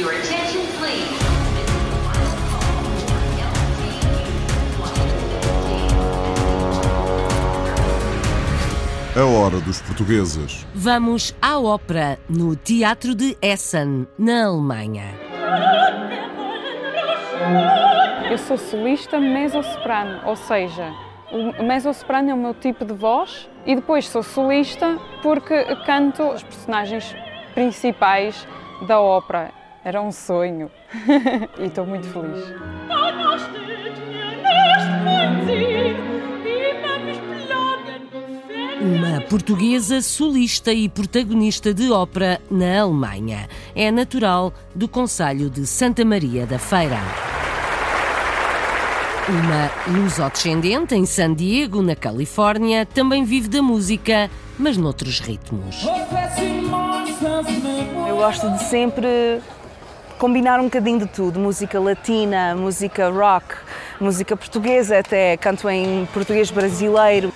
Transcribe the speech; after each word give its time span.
Your 0.00 0.12
attention, 0.12 0.62
please. 0.78 1.20
A 9.14 9.24
hora 9.26 9.60
dos 9.60 9.82
portugueses. 9.82 10.66
Vamos 10.74 11.34
à 11.42 11.58
ópera 11.58 12.18
no 12.30 12.56
Teatro 12.56 13.14
de 13.14 13.36
Essen, 13.42 14.08
na 14.18 14.46
Alemanha. 14.46 15.04
Eu 18.30 18.38
sou 18.38 18.56
solista 18.56 19.20
mezzo-soprano, 19.20 20.22
ou 20.24 20.34
seja, 20.34 20.94
o 21.30 21.62
mezzo-soprano 21.62 22.30
é 22.30 22.32
o 22.32 22.38
meu 22.38 22.54
tipo 22.54 22.86
de 22.86 22.94
voz 22.94 23.50
e 23.66 23.74
depois 23.74 24.08
sou 24.08 24.22
solista 24.22 24.98
porque 25.22 25.62
canto 25.84 26.22
os 26.22 26.42
personagens 26.42 27.14
principais 27.54 28.48
da 28.86 28.98
ópera. 28.98 29.59
Era 29.84 30.02
um 30.02 30.12
sonho 30.12 30.70
e 31.58 31.64
estou 31.64 31.86
muito 31.86 32.06
feliz. 32.08 32.44
Uma 38.80 39.20
portuguesa 39.22 40.02
solista 40.02 40.72
e 40.72 40.88
protagonista 40.88 41.72
de 41.72 41.90
ópera 41.90 42.40
na 42.50 42.80
Alemanha. 42.80 43.48
É 43.74 43.90
natural 43.90 44.52
do 44.74 44.86
Conselho 44.86 45.48
de 45.48 45.66
Santa 45.66 46.04
Maria 46.04 46.46
da 46.46 46.58
Feira. 46.58 46.98
Uma 49.28 49.98
luso-descendente 49.98 50.94
em 50.94 51.06
San 51.06 51.34
Diego, 51.34 51.82
na 51.82 51.94
Califórnia, 51.94 52.84
também 52.84 53.22
vive 53.24 53.48
da 53.48 53.62
música, 53.62 54.30
mas 54.58 54.76
noutros 54.76 55.20
ritmos. 55.20 55.86
Eu 58.08 58.16
gosto 58.16 58.50
de 58.50 58.62
sempre 58.64 59.40
combinar 60.20 60.60
um 60.60 60.64
bocadinho 60.64 60.98
de 60.98 61.06
tudo: 61.06 61.40
música 61.40 61.80
latina, 61.80 62.54
música 62.54 63.08
rock, 63.08 63.56
música 63.98 64.36
portuguesa, 64.36 64.98
até 64.98 65.36
canto 65.38 65.68
em 65.68 66.06
português 66.12 66.50
brasileiro. 66.50 67.32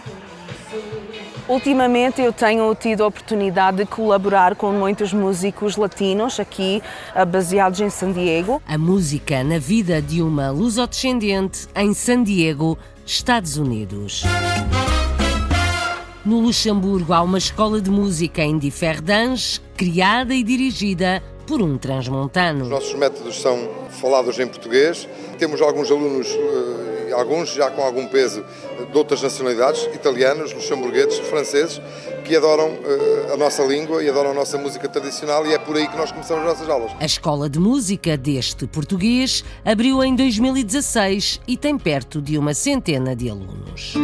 Ultimamente 1.49 2.23
eu 2.23 2.33
tenho 2.33 2.75
tido 2.75 3.05
a 3.05 3.07
oportunidade 3.07 3.79
de 3.79 3.87
colaborar 3.87 4.55
com 4.55 4.73
muitos 4.73 5.13
músicos 5.13 5.77
latinos 5.77 6.41
aqui, 6.41 6.83
ah, 7.15 7.25
baseados 7.25 7.81
em 7.81 7.91
San 7.91 8.13
Diego. 8.13 8.63
A 8.67 8.79
música 8.79 9.43
na 9.45 9.59
vida 9.59 10.01
de 10.01 10.23
uma 10.23 10.51
luso-descendente 10.51 11.67
em 11.75 11.93
San 11.93 12.23
Diego, 12.23 12.79
Estados 13.05 13.59
Unidos. 13.59 14.25
No 16.25 16.41
Luxemburgo 16.41 17.13
há 17.13 17.21
uma 17.21 17.37
escola 17.37 17.79
de 17.79 17.91
música 17.91 18.43
em 18.43 18.57
Differdange, 18.57 19.61
criada 19.77 20.35
e 20.35 20.43
dirigida 20.43 21.23
por 21.47 21.61
um 21.63 21.75
Os 21.75 21.81
transmontano. 21.81 22.65
nossos 22.67 22.95
métodos 22.95 23.41
são 23.41 23.69
falados 24.01 24.39
em 24.39 24.47
português. 24.47 25.09
Temos 25.39 25.61
alguns 25.61 25.91
alunos, 25.91 26.29
eh, 26.29 27.13
alguns 27.13 27.53
já 27.53 27.71
com 27.71 27.83
algum 27.83 28.07
peso, 28.07 28.45
eh, 28.81 28.85
de 28.91 28.97
outras 28.99 29.23
nacionalidades, 29.23 29.83
italianos, 29.95 30.53
luxemburgueses, 30.53 31.19
franceses, 31.21 31.81
que 32.25 32.35
adoram 32.37 32.69
eh, 32.69 33.33
a 33.33 33.37
nossa 33.37 33.63
língua 33.63 34.03
e 34.03 34.09
adoram 34.09 34.31
a 34.31 34.35
nossa 34.35 34.57
música 34.59 34.89
tradicional 34.89 35.47
e 35.47 35.53
é 35.55 35.59
por 35.59 35.77
aí 35.77 35.87
que 35.87 35.97
nós 35.97 36.11
começamos 36.11 36.43
as 36.45 36.49
nossas 36.59 36.69
aulas. 36.69 36.93
A 36.99 37.05
escola 37.07 37.49
de 37.49 37.59
música 37.59 38.17
deste 38.17 38.67
português 38.67 39.45
abriu 39.65 40.03
em 40.03 40.15
2016 40.17 41.41
e 41.47 41.57
tem 41.57 41.77
perto 41.79 42.21
de 42.23 42.39
uma 42.39 42.55
centena 42.55 43.15
de 43.15 43.29
alunos. 43.31 43.95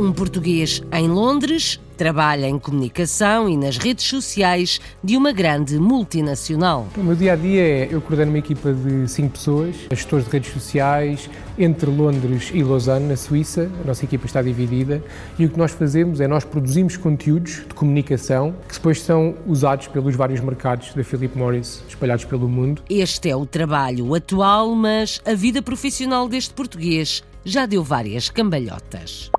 Um 0.00 0.14
português 0.14 0.82
em 0.94 1.08
Londres 1.08 1.78
trabalha 1.94 2.46
em 2.46 2.58
comunicação 2.58 3.46
e 3.46 3.54
nas 3.54 3.76
redes 3.76 4.06
sociais 4.06 4.80
de 5.04 5.14
uma 5.14 5.30
grande 5.30 5.78
multinacional. 5.78 6.88
O 6.96 7.04
meu 7.04 7.14
dia 7.14 7.34
a 7.34 7.36
dia 7.36 7.60
é 7.60 7.88
eu 7.90 8.00
coordeno 8.00 8.30
uma 8.30 8.38
equipa 8.38 8.72
de 8.72 9.06
cinco 9.06 9.32
pessoas, 9.32 9.76
gestores 9.90 10.24
de 10.24 10.30
redes 10.30 10.54
sociais, 10.54 11.28
entre 11.58 11.90
Londres 11.90 12.50
e 12.54 12.62
Lausanne, 12.62 13.08
na 13.08 13.14
Suíça. 13.14 13.70
A 13.84 13.88
nossa 13.88 14.02
equipa 14.02 14.24
está 14.24 14.40
dividida 14.40 15.04
e 15.38 15.44
o 15.44 15.50
que 15.50 15.58
nós 15.58 15.72
fazemos 15.72 16.18
é 16.18 16.26
nós 16.26 16.44
produzimos 16.44 16.96
conteúdos 16.96 17.56
de 17.56 17.74
comunicação 17.74 18.54
que 18.66 18.76
depois 18.76 19.02
são 19.02 19.34
usados 19.46 19.86
pelos 19.88 20.16
vários 20.16 20.40
mercados 20.40 20.94
da 20.94 21.04
Philip 21.04 21.36
Morris 21.36 21.82
espalhados 21.86 22.24
pelo 22.24 22.48
mundo. 22.48 22.80
Este 22.88 23.28
é 23.28 23.36
o 23.36 23.44
trabalho 23.44 24.14
atual, 24.14 24.74
mas 24.74 25.20
a 25.26 25.34
vida 25.34 25.60
profissional 25.60 26.26
deste 26.26 26.54
português 26.54 27.22
já 27.44 27.66
deu 27.66 27.84
várias 27.84 28.30
cambalhotas. 28.30 29.30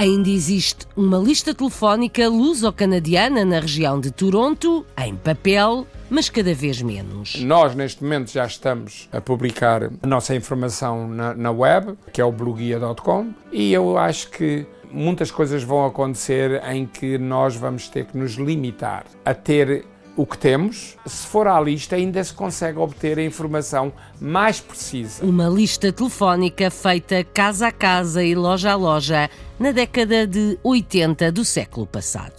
Ainda 0.00 0.30
existe 0.30 0.86
uma 0.96 1.18
lista 1.18 1.54
telefónica 1.54 2.26
luso-canadiana 2.26 3.44
na 3.44 3.60
região 3.60 4.00
de 4.00 4.10
Toronto, 4.10 4.86
em 4.96 5.14
papel, 5.14 5.86
mas 6.08 6.30
cada 6.30 6.54
vez 6.54 6.80
menos. 6.80 7.34
Nós, 7.42 7.74
neste 7.74 8.02
momento, 8.02 8.30
já 8.30 8.46
estamos 8.46 9.10
a 9.12 9.20
publicar 9.20 9.90
a 10.02 10.06
nossa 10.06 10.34
informação 10.34 11.06
na, 11.06 11.34
na 11.34 11.50
web, 11.50 11.98
que 12.14 12.18
é 12.18 12.24
o 12.24 12.32
bloguia.com, 12.32 13.34
e 13.52 13.74
eu 13.74 13.98
acho 13.98 14.30
que 14.30 14.64
muitas 14.90 15.30
coisas 15.30 15.62
vão 15.62 15.84
acontecer 15.84 16.62
em 16.72 16.86
que 16.86 17.18
nós 17.18 17.54
vamos 17.54 17.86
ter 17.88 18.06
que 18.06 18.16
nos 18.16 18.36
limitar 18.36 19.04
a 19.22 19.34
ter 19.34 19.84
o 20.16 20.26
que 20.26 20.36
temos. 20.36 20.96
Se 21.06 21.26
for 21.26 21.46
à 21.46 21.60
lista, 21.60 21.96
ainda 21.96 22.22
se 22.22 22.32
consegue 22.32 22.78
obter 22.78 23.18
a 23.18 23.24
informação 23.24 23.92
mais 24.20 24.60
precisa. 24.60 25.24
Uma 25.24 25.48
lista 25.48 25.92
telefónica 25.92 26.70
feita 26.70 27.24
casa 27.24 27.68
a 27.68 27.72
casa 27.72 28.22
e 28.22 28.34
loja 28.34 28.72
a 28.72 28.76
loja 28.76 29.30
na 29.58 29.72
década 29.72 30.26
de 30.26 30.58
80 30.62 31.32
do 31.32 31.44
século 31.44 31.86
passado. 31.86 32.34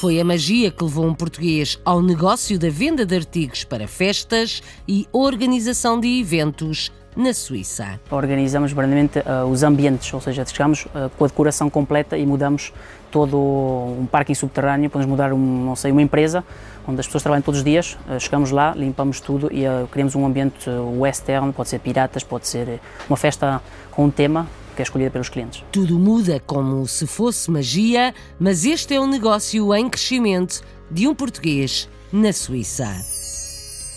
Foi 0.00 0.20
a 0.20 0.24
magia 0.24 0.70
que 0.70 0.84
levou 0.84 1.06
um 1.06 1.14
português 1.14 1.80
ao 1.82 2.02
negócio 2.02 2.58
da 2.58 2.68
venda 2.68 3.06
de 3.06 3.16
artigos 3.16 3.64
para 3.64 3.88
festas 3.88 4.62
e 4.86 5.08
organização 5.10 5.98
de 5.98 6.20
eventos 6.20 6.92
na 7.16 7.32
Suíça. 7.32 7.98
Organizamos 8.10 8.72
verdadeiramente 8.72 9.18
uh, 9.20 9.46
os 9.46 9.62
ambientes, 9.62 10.12
ou 10.12 10.20
seja, 10.20 10.44
chegamos 10.44 10.84
uh, 10.84 11.10
com 11.16 11.24
a 11.24 11.28
decoração 11.28 11.70
completa 11.70 12.18
e 12.18 12.26
mudamos 12.26 12.72
todo 13.10 13.38
um 13.38 14.06
parking 14.10 14.34
subterrâneo, 14.34 14.90
podemos 14.90 15.10
mudar 15.10 15.32
um, 15.32 15.64
não 15.64 15.74
sei, 15.74 15.90
uma 15.90 16.02
empresa 16.02 16.44
onde 16.86 17.00
as 17.00 17.06
pessoas 17.06 17.22
trabalham 17.22 17.42
todos 17.42 17.60
os 17.60 17.64
dias, 17.64 17.96
uh, 18.06 18.20
chegamos 18.20 18.50
lá, 18.50 18.74
limpamos 18.76 19.18
tudo 19.20 19.50
e 19.50 19.64
criamos 19.90 20.14
um 20.14 20.26
ambiente 20.26 20.68
western, 20.68 21.52
pode 21.52 21.70
ser 21.70 21.80
piratas, 21.80 22.22
pode 22.22 22.46
ser 22.46 22.80
uma 23.08 23.16
festa 23.16 23.62
com 23.90 24.04
um 24.04 24.10
tema 24.10 24.46
que 24.76 24.82
é 24.82 24.84
escolhida 24.84 25.10
pelos 25.10 25.30
clientes. 25.30 25.64
Tudo 25.72 25.98
muda 25.98 26.38
como 26.46 26.86
se 26.86 27.06
fosse 27.06 27.50
magia, 27.50 28.14
mas 28.38 28.66
este 28.66 28.94
é 28.94 29.00
um 29.00 29.06
negócio 29.06 29.74
em 29.74 29.88
crescimento 29.88 30.62
de 30.90 31.08
um 31.08 31.14
português 31.14 31.88
na 32.12 32.30
Suíça. 32.30 32.94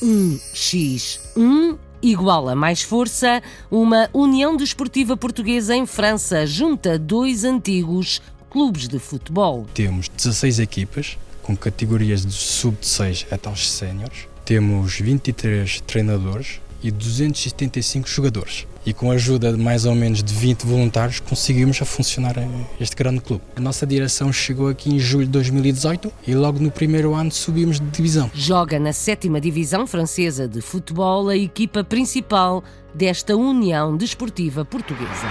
1x1 0.01 1.88
igual 2.01 2.49
a 2.49 2.55
mais 2.55 2.81
força, 2.81 3.41
uma 3.69 4.09
União 4.13 4.55
Desportiva 4.55 5.17
Portuguesa 5.17 5.75
em 5.75 5.85
França 5.85 6.45
junta 6.45 6.97
dois 6.97 7.43
antigos 7.43 8.21
clubes 8.49 8.87
de 8.87 8.99
futebol. 8.99 9.67
Temos 9.73 10.09
16 10.09 10.59
equipas, 10.59 11.17
com 11.43 11.55
categorias 11.55 12.25
de 12.25 12.33
sub-6 12.33 13.27
até 13.31 13.49
aos 13.49 13.69
séniores. 13.69 14.27
Temos 14.43 14.99
23 14.99 15.81
treinadores 15.81 16.59
e 16.83 16.91
275 16.91 18.07
jogadores. 18.07 18.67
E 18.85 18.93
com 18.93 19.11
a 19.11 19.15
ajuda 19.15 19.51
de 19.51 19.57
mais 19.61 19.85
ou 19.85 19.93
menos 19.93 20.23
de 20.23 20.33
20 20.33 20.65
voluntários 20.65 21.19
conseguimos 21.19 21.81
a 21.81 21.85
funcionar 21.85 22.35
este 22.79 22.95
grande 22.95 23.21
clube. 23.21 23.43
A 23.55 23.59
nossa 23.59 23.85
direção 23.85 24.31
chegou 24.31 24.67
aqui 24.67 24.89
em 24.89 24.99
julho 24.99 25.25
de 25.25 25.31
2018 25.31 26.11
e 26.25 26.33
logo 26.33 26.59
no 26.59 26.71
primeiro 26.71 27.13
ano 27.13 27.31
subimos 27.31 27.79
de 27.79 27.87
divisão. 27.87 28.31
Joga 28.33 28.79
na 28.79 28.93
sétima 28.93 29.39
divisão 29.39 29.85
francesa 29.85 30.47
de 30.47 30.61
futebol 30.61 31.29
a 31.29 31.35
equipa 31.35 31.83
principal 31.83 32.63
desta 32.93 33.35
União 33.35 33.95
Desportiva 33.95 34.63
Portuguesa. 34.65 35.27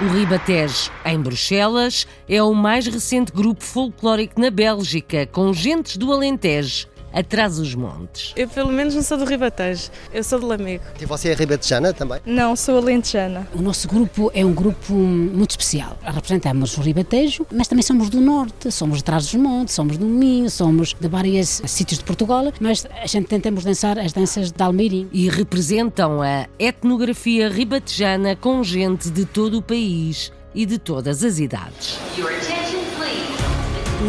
O 0.00 0.06
Ribatejo, 0.06 0.90
em 1.04 1.20
Bruxelas, 1.20 2.08
é 2.28 2.42
o 2.42 2.54
mais 2.54 2.86
recente 2.86 3.30
grupo 3.30 3.62
folclórico 3.62 4.40
na 4.40 4.50
Bélgica, 4.50 5.26
com 5.26 5.52
gentes 5.52 5.96
do 5.96 6.12
Alentejo 6.12 6.88
atrás 7.12 7.58
os 7.58 7.74
montes. 7.74 8.32
Eu 8.36 8.48
pelo 8.48 8.70
menos 8.72 8.94
não 8.94 9.02
sou 9.02 9.18
do 9.18 9.24
Ribatejo, 9.24 9.90
eu 10.12 10.22
sou 10.24 10.38
de 10.38 10.44
Lamego. 10.44 10.84
E 11.00 11.06
você 11.06 11.30
é 11.30 11.34
ribatejana 11.34 11.92
também? 11.92 12.20
Não, 12.24 12.54
sou 12.56 12.78
alentejana. 12.78 13.46
O 13.54 13.62
nosso 13.62 13.88
grupo 13.88 14.30
é 14.34 14.44
um 14.44 14.52
grupo 14.52 14.92
muito 14.92 15.50
especial. 15.50 15.96
Representamos 16.02 16.76
o 16.76 16.80
Ribatejo, 16.80 17.46
mas 17.52 17.68
também 17.68 17.82
somos 17.82 18.08
do 18.10 18.20
Norte, 18.20 18.70
somos 18.70 18.98
de 18.98 19.04
trás 19.04 19.24
dos 19.24 19.34
montes, 19.34 19.74
somos 19.74 19.96
do 19.96 20.06
Minho, 20.06 20.50
somos 20.50 20.94
de 20.98 21.08
vários 21.08 21.62
sítios 21.66 21.98
de 21.98 22.04
Portugal, 22.04 22.52
mas 22.60 22.86
a 23.02 23.06
gente 23.06 23.26
tentamos 23.26 23.64
dançar 23.64 23.98
as 23.98 24.12
danças 24.12 24.50
de 24.50 24.62
Almeirim. 24.62 25.08
E 25.12 25.28
representam 25.28 26.22
a 26.22 26.46
etnografia 26.58 27.48
ribatejana 27.48 28.36
com 28.36 28.62
gente 28.62 29.10
de 29.10 29.24
todo 29.24 29.58
o 29.58 29.62
país 29.62 30.32
e 30.54 30.66
de 30.66 30.78
todas 30.78 31.24
as 31.24 31.38
idades. 31.38 31.98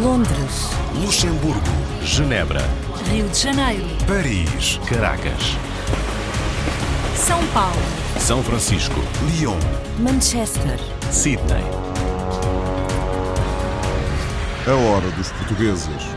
Londres, 0.02 0.70
Luxemburgo, 1.02 1.60
Genebra, 2.02 2.62
Rio 3.10 3.28
de 3.28 3.38
Janeiro, 3.38 3.84
Paris, 4.06 4.80
Caracas, 4.88 5.56
São 7.14 7.44
Paulo, 7.48 7.82
São 8.18 8.42
Francisco, 8.42 9.00
Lyon, 9.28 9.58
Manchester, 9.98 10.78
Sydney. 11.10 11.64
A 14.66 14.74
hora 14.74 15.10
dos 15.12 15.30
portugueses. 15.32 16.14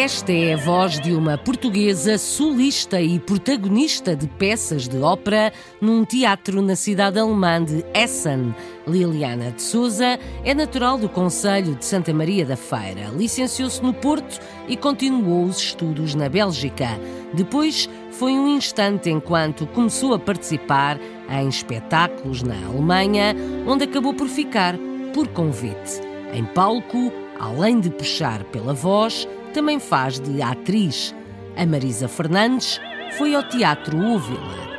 Esta 0.00 0.32
é 0.32 0.54
a 0.54 0.56
voz 0.56 0.98
de 0.98 1.12
uma 1.12 1.36
portuguesa 1.36 2.16
solista 2.16 3.02
e 3.02 3.18
protagonista 3.18 4.16
de 4.16 4.26
peças 4.26 4.88
de 4.88 4.96
ópera 4.96 5.52
num 5.78 6.06
teatro 6.06 6.62
na 6.62 6.74
cidade 6.74 7.18
alemã 7.18 7.62
de 7.62 7.84
Essen. 7.92 8.54
Liliana 8.86 9.52
de 9.52 9.60
Souza 9.60 10.18
é 10.42 10.54
natural 10.54 10.96
do 10.96 11.06
Conselho 11.06 11.74
de 11.74 11.84
Santa 11.84 12.14
Maria 12.14 12.46
da 12.46 12.56
Feira. 12.56 13.10
Licenciou-se 13.14 13.82
no 13.82 13.92
Porto 13.92 14.40
e 14.66 14.74
continuou 14.74 15.44
os 15.44 15.58
estudos 15.58 16.14
na 16.14 16.30
Bélgica. 16.30 16.98
Depois 17.34 17.86
foi 18.12 18.32
um 18.32 18.56
instante 18.56 19.10
enquanto 19.10 19.66
começou 19.66 20.14
a 20.14 20.18
participar 20.18 20.98
em 21.28 21.46
espetáculos 21.46 22.42
na 22.42 22.56
Alemanha, 22.68 23.36
onde 23.66 23.84
acabou 23.84 24.14
por 24.14 24.28
ficar 24.28 24.78
por 25.12 25.28
convite. 25.28 26.00
Em 26.32 26.42
palco, 26.42 27.12
além 27.38 27.80
de 27.80 27.90
puxar 27.90 28.44
pela 28.44 28.72
voz, 28.72 29.28
também 29.50 29.78
faz 29.78 30.18
de 30.18 30.40
atriz. 30.40 31.14
A 31.56 31.66
Marisa 31.66 32.08
Fernandes 32.08 32.80
foi 33.18 33.34
ao 33.34 33.42
Teatro 33.42 33.98
Úvila. 33.98 34.70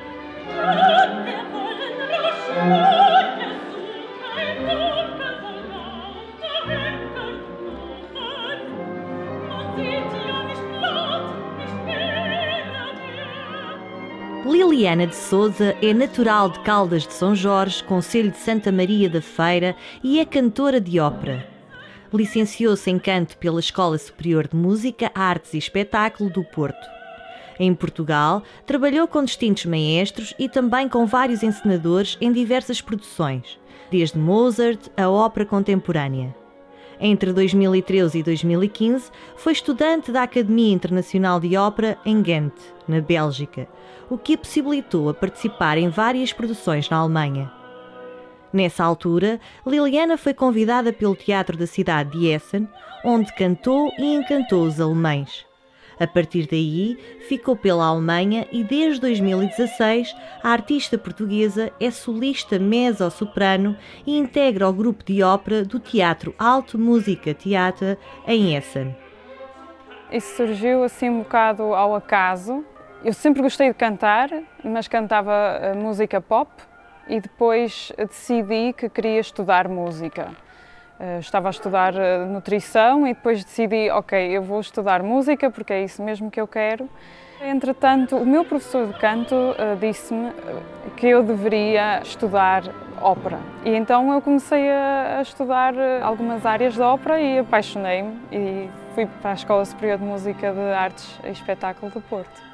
Liliana 14.46 15.06
de 15.06 15.16
Souza 15.16 15.76
é 15.82 15.94
natural 15.94 16.50
de 16.50 16.60
Caldas 16.62 17.06
de 17.06 17.14
São 17.14 17.36
Jorge, 17.36 17.84
Conselho 17.84 18.32
de 18.32 18.38
Santa 18.38 18.72
Maria 18.72 19.10
da 19.10 19.22
Feira 19.22 19.76
e 20.04 20.20
é 20.20 20.26
cantora 20.26 20.82
de 20.82 21.00
ópera. 21.00 21.51
Licenciou-se 22.14 22.90
em 22.90 23.00
canto 23.00 23.38
pela 23.38 23.60
Escola 23.60 23.98
Superior 23.98 24.48
de 24.48 24.56
Música, 24.56 25.10
Artes 25.16 25.54
e 25.54 25.58
Espetáculo 25.58 26.30
do 26.30 26.44
Porto. 26.44 26.88
Em 27.58 27.74
Portugal, 27.74 28.44
trabalhou 28.66 29.08
com 29.08 29.24
distintos 29.24 29.66
maestros 29.66 30.34
e 30.38 30.50
também 30.50 30.90
com 30.90 31.06
vários 31.06 31.42
encenadores 31.42 32.18
em 32.20 32.32
diversas 32.32 32.82
produções, 32.82 33.60
desde 33.90 34.18
Mozart 34.18 34.90
a 34.98 35.10
ópera 35.10 35.46
contemporânea. 35.46 36.36
Entre 37.00 37.32
2013 37.32 38.20
e 38.20 38.24
2015, 38.24 39.10
foi 39.36 39.54
estudante 39.54 40.12
da 40.12 40.24
Academia 40.24 40.74
Internacional 40.74 41.40
de 41.40 41.56
Ópera 41.56 41.98
em 42.06 42.22
Ghent, 42.22 42.54
na 42.88 43.00
Bélgica, 43.00 43.68
o 44.10 44.18
que 44.18 44.34
a 44.34 44.38
possibilitou 44.38 45.10
a 45.10 45.14
participar 45.14 45.78
em 45.78 45.88
várias 45.88 46.34
produções 46.34 46.90
na 46.90 46.98
Alemanha. 46.98 47.61
Nessa 48.54 48.84
altura, 48.84 49.40
Liliana 49.66 50.18
foi 50.18 50.34
convidada 50.34 50.92
pelo 50.92 51.16
Teatro 51.16 51.58
da 51.58 51.66
cidade 51.66 52.12
de 52.12 52.28
Essen, 52.28 52.68
onde 53.04 53.34
cantou 53.34 53.92
e 53.98 54.14
encantou 54.14 54.64
os 54.64 54.80
alemães. 54.80 55.46
A 56.00 56.08
partir 56.08 56.48
daí, 56.48 56.98
ficou 57.28 57.56
pela 57.56 57.86
Alemanha 57.86 58.48
e 58.52 58.64
desde 58.64 59.00
2016 59.02 60.16
a 60.44 60.50
artista 60.50 60.98
portuguesa 60.98 61.72
é 61.80 61.92
solista 61.92 62.58
mezzo-soprano 62.58 63.78
e 64.06 64.18
integra 64.18 64.68
o 64.68 64.74
grupo 64.74 65.04
de 65.04 65.22
ópera 65.22 65.64
do 65.64 65.80
Teatro 65.80 66.34
Alto 66.40 66.80
Música 66.80 67.36
Theater 67.36 68.00
em 68.26 68.56
Essen. 68.56 68.96
Isso 70.12 70.36
surgiu 70.36 70.84
assim 70.84 71.10
um 71.10 71.20
bocado 71.20 71.64
ao 71.74 71.96
acaso. 71.96 72.66
Eu 73.04 73.14
sempre 73.14 73.42
gostei 73.42 73.70
de 73.70 73.76
cantar, 73.76 74.30
mas 74.64 74.88
cantava 74.88 75.32
eh, 75.62 75.76
música 75.76 76.20
pop 76.20 76.52
e 77.12 77.20
depois 77.20 77.92
decidi 77.98 78.72
que 78.72 78.88
queria 78.88 79.20
estudar 79.20 79.68
música. 79.68 80.30
Uh, 80.98 81.20
estava 81.20 81.50
a 81.50 81.52
estudar 81.52 81.94
uh, 81.94 82.26
nutrição 82.26 83.06
e 83.06 83.14
depois 83.14 83.44
decidi, 83.44 83.90
ok, 83.90 84.18
eu 84.18 84.42
vou 84.42 84.62
estudar 84.62 85.04
música 85.04 85.52
porque 85.52 85.74
é 85.74 85.84
isso 85.84 86.02
mesmo 86.02 86.32
que 86.32 86.40
eu 86.40 86.48
quero. 86.48 86.90
Entretanto, 87.42 88.16
o 88.16 88.26
meu 88.26 88.46
professor 88.46 88.88
de 88.88 88.98
canto 88.98 89.36
uh, 89.36 89.76
disse-me 89.78 90.32
que 90.96 91.08
eu 91.08 91.22
deveria 91.22 92.02
estudar 92.02 92.64
ópera. 93.02 93.40
E 93.66 93.72
então 93.72 94.14
eu 94.14 94.22
comecei 94.22 94.70
a, 94.72 95.20
estudar 95.22 95.74
algumas 96.02 96.46
áreas 96.46 96.76
de 96.76 96.82
ópera 96.82 97.20
e 97.20 97.40
apaixonei-me 97.40 98.22
e 98.32 98.70
fui 98.96 99.06
para 99.06 99.32
a 99.32 99.34
Escola 99.34 99.66
Superior 99.66 99.98
de 99.98 100.06
Música 100.06 100.54
de 100.54 100.74
Artes 100.74 101.20
e 101.26 101.30
Espetáculo 101.30 101.92
do 101.92 102.00
Porto. 102.00 102.51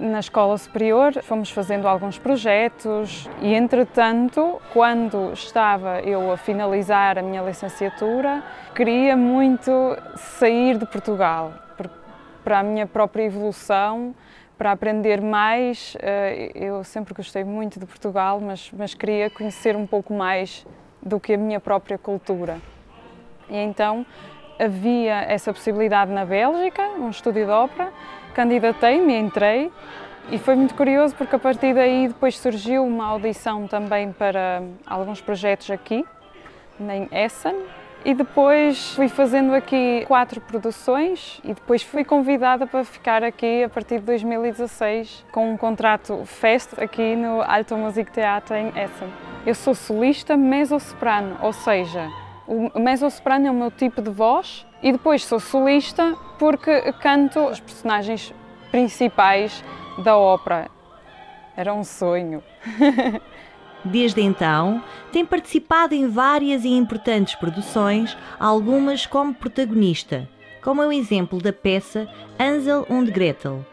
Na 0.00 0.20
escola 0.20 0.56
superior 0.56 1.12
fomos 1.24 1.50
fazendo 1.50 1.88
alguns 1.88 2.16
projetos 2.18 3.28
e, 3.42 3.52
entretanto, 3.52 4.60
quando 4.72 5.32
estava 5.32 6.00
eu 6.02 6.30
a 6.30 6.36
finalizar 6.36 7.18
a 7.18 7.22
minha 7.22 7.42
licenciatura, 7.42 8.44
queria 8.76 9.16
muito 9.16 9.70
sair 10.14 10.78
de 10.78 10.86
Portugal 10.86 11.52
para 12.44 12.60
a 12.60 12.62
minha 12.62 12.86
própria 12.86 13.24
evolução, 13.24 14.14
para 14.56 14.70
aprender 14.70 15.20
mais. 15.20 15.96
Eh, 16.00 16.52
eu 16.54 16.84
sempre 16.84 17.12
gostei 17.12 17.42
muito 17.42 17.80
de 17.80 17.86
Portugal, 17.86 18.40
mas, 18.40 18.70
mas 18.72 18.94
queria 18.94 19.28
conhecer 19.28 19.74
um 19.74 19.86
pouco 19.86 20.14
mais 20.14 20.64
do 21.02 21.18
que 21.18 21.32
a 21.32 21.36
minha 21.36 21.58
própria 21.58 21.98
cultura. 21.98 22.58
E 23.50 23.56
então 23.56 24.06
havia 24.60 25.22
essa 25.22 25.52
possibilidade 25.52 26.12
na 26.12 26.24
Bélgica, 26.24 26.82
um 26.98 27.10
estúdio 27.10 27.46
de 27.46 27.50
ópera, 27.50 27.92
candidatei-me, 28.38 29.18
entrei 29.18 29.68
e 30.30 30.38
foi 30.38 30.54
muito 30.54 30.72
curioso 30.76 31.12
porque 31.16 31.34
a 31.34 31.38
partir 31.40 31.74
daí 31.74 32.06
depois 32.06 32.38
surgiu 32.38 32.84
uma 32.84 33.04
audição 33.06 33.66
também 33.66 34.12
para 34.12 34.62
alguns 34.86 35.20
projetos 35.20 35.68
aqui, 35.72 36.04
em 36.78 37.08
Essen, 37.10 37.56
e 38.04 38.14
depois 38.14 38.94
fui 38.94 39.08
fazendo 39.08 39.52
aqui 39.52 40.04
quatro 40.06 40.40
produções 40.40 41.40
e 41.42 41.48
depois 41.48 41.82
fui 41.82 42.04
convidada 42.04 42.64
para 42.64 42.84
ficar 42.84 43.24
aqui 43.24 43.64
a 43.64 43.68
partir 43.68 43.98
de 43.98 44.04
2016 44.04 45.24
com 45.32 45.52
um 45.52 45.56
contrato 45.56 46.24
fest 46.24 46.74
aqui 46.78 47.16
no 47.16 47.42
Alto 47.42 47.76
Musiktheater 47.76 48.56
em 48.56 48.68
Essen. 48.68 49.08
Eu 49.44 49.54
sou 49.56 49.74
solista 49.74 50.36
mezzo-soprano, 50.36 51.36
ou 51.42 51.52
seja, 51.52 52.08
o 52.46 52.78
mezzo-soprano 52.78 53.48
é 53.48 53.50
o 53.50 53.54
meu 53.54 53.72
tipo 53.72 54.00
de 54.00 54.10
voz 54.10 54.67
e 54.82 54.92
depois 54.92 55.24
sou 55.24 55.40
solista 55.40 56.16
porque 56.38 56.92
canto 56.94 57.40
os 57.40 57.60
personagens 57.60 58.32
principais 58.70 59.64
da 59.98 60.16
ópera. 60.16 60.70
Era 61.56 61.74
um 61.74 61.82
sonho. 61.82 62.42
Desde 63.84 64.20
então, 64.20 64.82
tem 65.12 65.24
participado 65.24 65.94
em 65.94 66.08
várias 66.08 66.64
e 66.64 66.68
importantes 66.68 67.34
produções, 67.36 68.16
algumas 68.38 69.06
como 69.06 69.34
protagonista, 69.34 70.28
como 70.62 70.82
é 70.82 70.86
o 70.86 70.92
exemplo 70.92 71.40
da 71.40 71.52
peça 71.52 72.08
Hansel 72.38 72.86
und 72.90 73.10
Gretel, 73.10 73.64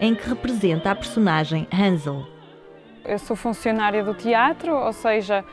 em 0.00 0.14
que 0.14 0.28
representa 0.28 0.90
a 0.90 0.94
personagem 0.94 1.66
Hansel. 1.72 2.26
Eu 3.04 3.18
sou 3.18 3.36
funcionária 3.36 4.04
do 4.04 4.14
teatro, 4.14 4.74
ou 4.74 4.92
seja, 4.92 5.44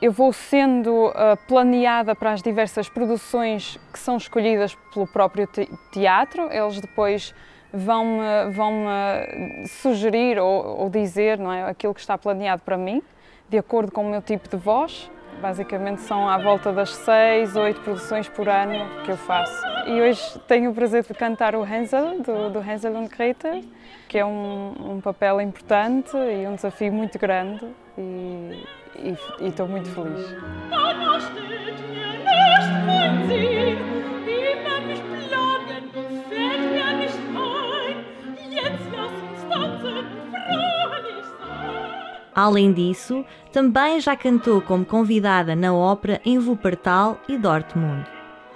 eu 0.00 0.12
vou 0.12 0.32
sendo 0.32 1.08
uh, 1.08 1.36
planeada 1.48 2.14
para 2.14 2.32
as 2.32 2.40
diversas 2.40 2.88
produções 2.88 3.78
que 3.92 3.98
são 3.98 4.16
escolhidas 4.16 4.76
pelo 4.94 5.06
próprio 5.06 5.46
te 5.46 5.68
teatro. 5.90 6.48
Eles 6.52 6.80
depois 6.80 7.34
vão-me 7.72 8.50
vão 8.52 8.72
-me 8.72 9.66
sugerir 9.66 10.38
ou, 10.38 10.82
ou, 10.82 10.90
dizer 10.90 11.38
não 11.38 11.52
é, 11.52 11.64
aquilo 11.64 11.92
que 11.92 12.00
está 12.00 12.16
planeado 12.16 12.62
para 12.62 12.76
mim, 12.76 13.02
de 13.48 13.58
acordo 13.58 13.90
com 13.90 14.06
o 14.06 14.10
meu 14.10 14.22
tipo 14.22 14.48
de 14.48 14.56
voz. 14.56 15.10
Basicamente 15.40 16.00
são 16.00 16.28
à 16.28 16.38
volta 16.38 16.72
das 16.72 16.90
seis, 16.90 17.54
oito 17.54 17.80
produções 17.82 18.28
por 18.28 18.48
ano 18.48 19.04
que 19.04 19.10
eu 19.10 19.16
faço. 19.16 19.62
E 19.86 20.00
hoje 20.00 20.40
tenho 20.48 20.70
o 20.70 20.74
prazer 20.74 21.04
de 21.04 21.14
cantar 21.14 21.54
o 21.54 21.62
Hansel, 21.62 22.20
do, 22.22 22.50
do 22.50 22.58
Hansel 22.58 22.92
und 22.94 23.08
Gretel, 23.08 23.62
que 24.08 24.18
é 24.18 24.24
um, 24.24 24.94
um 24.94 25.00
papel 25.00 25.40
importante 25.40 26.16
e 26.16 26.46
um 26.46 26.56
desafio 26.56 26.92
muito 26.92 27.18
grande. 27.18 27.64
E, 27.96 28.64
e 28.98 29.46
estou 29.46 29.68
muito 29.68 29.88
feliz. 29.90 30.36
Além 42.34 42.72
disso, 42.72 43.24
também 43.52 43.98
já 44.00 44.14
cantou 44.14 44.62
como 44.62 44.84
convidada 44.84 45.56
na 45.56 45.74
ópera 45.74 46.20
em 46.24 46.38
Wuppertal 46.38 47.18
e 47.28 47.36
Dortmund. 47.36 48.06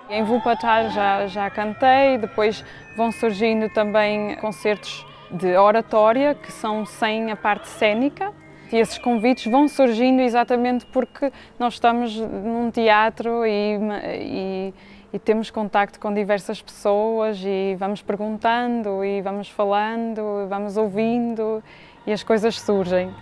Em 0.09 0.23
Wuppertal 0.23 0.89
já, 0.91 1.27
já 1.27 1.51
cantei, 1.51 2.17
depois 2.17 2.65
vão 2.97 3.11
surgindo 3.11 3.69
também 3.71 4.37
concertos 4.37 5.05
de 5.33 5.57
oratória, 5.57 6.35
que 6.35 6.53
são 6.53 6.87
sem 6.87 7.33
a 7.33 7.37
parte 7.37 7.67
cênica, 7.67 8.33
e 8.73 8.79
esses 8.79 8.97
convites 8.99 9.51
vão 9.51 9.69
surgindo 9.69 10.23
exatamente 10.23 10.87
porque 10.87 11.31
nós 11.59 11.75
estamos 11.75 12.17
num 12.17 12.71
teatro 12.71 13.45
e, 13.45 13.79
e, 14.05 14.75
e 15.13 15.19
temos 15.19 15.51
contacto 15.51 16.01
com 16.01 16.13
diversas 16.13 16.63
pessoas 16.63 17.39
e 17.45 17.77
vamos 17.79 18.01
perguntando 18.01 19.05
e 19.05 19.21
vamos 19.21 19.49
falando, 19.49 20.47
vamos 20.49 20.77
ouvindo 20.77 21.63
e 22.07 22.13
as 22.13 22.23
coisas 22.23 22.59
surgem. 22.59 23.13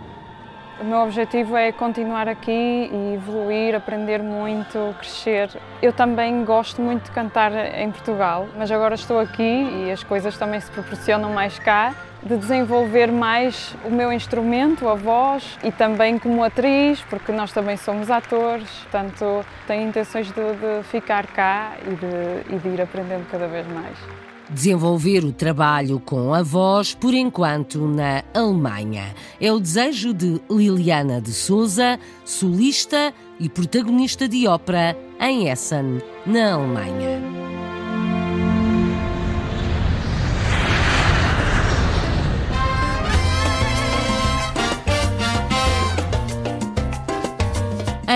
O 0.81 0.83
meu 0.83 0.97
objetivo 1.01 1.55
é 1.55 1.71
continuar 1.71 2.27
aqui 2.27 2.89
e 2.91 3.13
evoluir, 3.13 3.75
aprender 3.75 4.17
muito, 4.23 4.95
crescer. 4.97 5.51
Eu 5.79 5.93
também 5.93 6.43
gosto 6.43 6.81
muito 6.81 7.03
de 7.03 7.11
cantar 7.11 7.51
em 7.77 7.91
Portugal, 7.91 8.47
mas 8.57 8.71
agora 8.71 8.95
estou 8.95 9.19
aqui 9.19 9.43
e 9.43 9.91
as 9.91 10.03
coisas 10.03 10.35
também 10.39 10.59
se 10.59 10.71
proporcionam 10.71 11.31
mais 11.33 11.59
cá, 11.59 11.93
de 12.23 12.35
desenvolver 12.35 13.11
mais 13.11 13.75
o 13.85 13.91
meu 13.91 14.11
instrumento, 14.11 14.89
a 14.89 14.95
voz 14.95 15.55
e 15.63 15.71
também 15.71 16.17
como 16.17 16.43
atriz, 16.43 16.99
porque 17.11 17.31
nós 17.31 17.51
também 17.53 17.77
somos 17.77 18.09
atores, 18.09 18.67
portanto 18.89 19.45
tenho 19.67 19.87
intenções 19.87 20.31
de, 20.31 20.33
de 20.33 20.83
ficar 20.85 21.27
cá 21.27 21.73
e 21.85 21.93
de, 21.93 22.55
e 22.55 22.57
de 22.57 22.69
ir 22.69 22.81
aprendendo 22.81 23.29
cada 23.29 23.47
vez 23.47 23.67
mais 23.67 24.30
desenvolver 24.53 25.23
o 25.23 25.31
trabalho 25.31 25.99
com 25.99 26.33
a 26.33 26.43
voz, 26.43 26.93
por 26.93 27.13
enquanto, 27.13 27.87
na 27.87 28.23
Alemanha. 28.33 29.15
É 29.39 29.51
o 29.51 29.59
desejo 29.59 30.13
de 30.13 30.41
Liliana 30.49 31.21
de 31.21 31.31
Souza, 31.31 31.99
solista 32.25 33.13
e 33.39 33.49
protagonista 33.49 34.27
de 34.27 34.47
ópera 34.47 34.97
em 35.19 35.49
Essen, 35.49 36.01
na 36.25 36.53
Alemanha. 36.53 37.70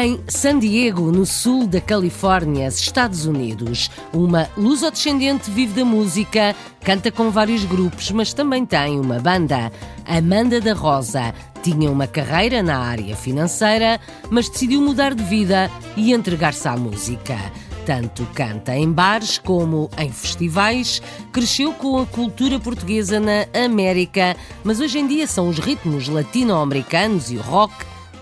Em 0.04 0.20
San 0.28 0.60
Diego, 0.60 1.10
no 1.10 1.26
sul 1.26 1.66
da 1.66 1.80
Califórnia, 1.80 2.68
Estados 2.68 3.26
Unidos. 3.26 3.90
Uma 4.12 4.50
lusodescendente 4.58 5.50
vive 5.50 5.74
da 5.74 5.86
música, 5.86 6.54
canta 6.82 7.10
com 7.10 7.30
vários 7.30 7.64
grupos, 7.64 8.12
mas 8.12 8.34
também 8.34 8.66
tem 8.66 9.00
uma 9.00 9.20
banda. 9.20 9.72
Amanda 10.06 10.60
da 10.60 10.74
Rosa 10.74 11.34
tinha 11.64 11.90
uma 11.90 12.08
carreira 12.08 12.62
na 12.62 12.78
área 12.78 13.16
financeira, 13.16 14.00
mas 14.30 14.50
decidiu 14.50 14.82
mudar 14.82 15.14
de 15.14 15.24
vida 15.24 15.72
e 15.96 16.12
entregar-se 16.12 16.68
à 16.68 16.76
música. 16.76 17.38
Tanto 17.86 18.26
canta 18.34 18.76
em 18.76 18.92
bares 18.92 19.38
como 19.38 19.90
em 19.98 20.12
festivais, 20.12 21.02
cresceu 21.32 21.72
com 21.72 22.00
a 22.00 22.06
cultura 22.06 22.60
portuguesa 22.60 23.20
na 23.20 23.46
América, 23.64 24.36
mas 24.64 24.82
hoje 24.82 25.00
em 25.00 25.08
dia 25.08 25.26
são 25.26 25.48
os 25.48 25.60
ritmos 25.60 26.10
latino-americanos 26.10 27.32
e 27.32 27.38
o 27.38 27.42
rock 27.42 27.74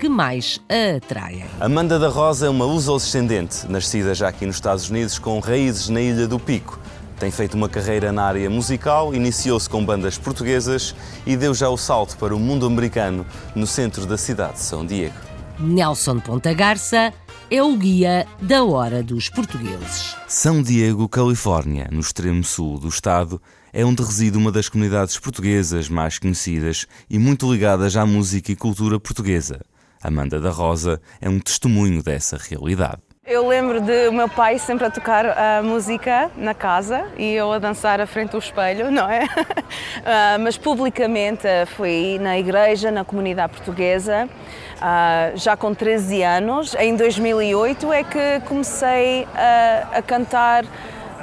que 0.04 0.10
mais 0.10 0.60
a 0.68 0.98
atraem. 0.98 1.46
Amanda 1.62 1.98
da 1.98 2.10
Rosa 2.10 2.48
é 2.48 2.50
uma 2.50 2.66
luso-ascendente, 2.66 3.66
nascida 3.70 4.14
já 4.14 4.28
aqui 4.28 4.46
nos 4.46 4.56
Estados 4.56 4.90
Unidos 4.90 5.18
com 5.18 5.40
raízes 5.40 5.88
na 5.88 6.02
Ilha 6.02 6.28
do 6.28 6.38
Pico. 6.38 6.78
Tem 7.18 7.32
feito 7.32 7.54
uma 7.54 7.70
carreira 7.70 8.12
na 8.12 8.26
área 8.26 8.50
musical, 8.50 9.16
iniciou-se 9.16 9.70
com 9.70 9.86
bandas 9.86 10.18
portuguesas 10.18 10.94
e 11.26 11.38
deu 11.38 11.54
já 11.54 11.70
o 11.70 11.78
salto 11.78 12.18
para 12.18 12.36
o 12.36 12.40
mundo 12.40 12.66
americano 12.66 13.26
no 13.56 13.66
centro 13.66 14.06
da 14.06 14.18
cidade 14.18 14.56
de 14.56 14.60
São 14.60 14.86
Diego. 14.86 15.16
Nelson 15.58 16.20
Ponta 16.20 16.54
Garça 16.54 17.14
é 17.50 17.64
o 17.64 17.74
guia 17.78 18.28
da 18.42 18.62
Hora 18.62 19.02
dos 19.02 19.30
Portugueses. 19.30 20.18
São 20.28 20.62
Diego, 20.62 21.08
Califórnia, 21.08 21.88
no 21.90 22.02
extremo 22.02 22.44
sul 22.44 22.78
do 22.78 22.90
estado, 22.90 23.42
é 23.72 23.86
onde 23.86 24.04
reside 24.04 24.38
uma 24.38 24.52
das 24.52 24.68
comunidades 24.68 25.18
portuguesas 25.18 25.88
mais 25.88 26.20
conhecidas 26.20 26.88
e 27.10 27.18
muito 27.18 27.50
ligadas 27.50 27.96
à 27.96 28.06
música 28.06 28.52
e 28.52 28.56
cultura 28.58 29.00
portuguesa. 29.00 29.62
Amanda 30.04 30.40
da 30.40 30.50
Rosa 30.50 31.02
é 31.22 31.30
um 31.30 31.40
testemunho 31.40 32.04
dessa 32.04 32.38
realidade. 32.38 33.02
Eu 33.26 33.48
lembro 33.48 33.80
de 33.80 34.10
o 34.10 34.12
meu 34.12 34.28
pai 34.28 34.60
sempre 34.60 34.86
a 34.86 34.92
tocar 34.92 35.26
a 35.26 35.64
música 35.64 36.30
na 36.36 36.54
casa 36.54 37.06
e 37.18 37.34
eu 37.34 37.54
a 37.54 37.58
dançar 37.58 38.02
à 38.02 38.06
frente 38.06 38.32
do 38.32 38.38
espelho, 38.38 38.92
não 38.92 39.10
é? 39.10 39.24
uh, 39.24 40.40
mas 40.44 40.58
publicamente 40.58 41.48
fui 41.78 42.20
na 42.20 42.38
igreja, 42.38 42.92
na 42.92 43.06
comunidade 43.06 43.54
portuguesa, 43.54 44.28
uh, 44.28 45.38
já 45.38 45.56
com 45.56 45.74
13 45.74 46.22
anos. 46.22 46.76
Em 46.76 46.98
2008 46.98 47.94
é 47.94 48.04
que 48.04 48.42
comecei 48.46 49.26
a, 49.34 50.00
a 50.00 50.02
cantar 50.02 50.66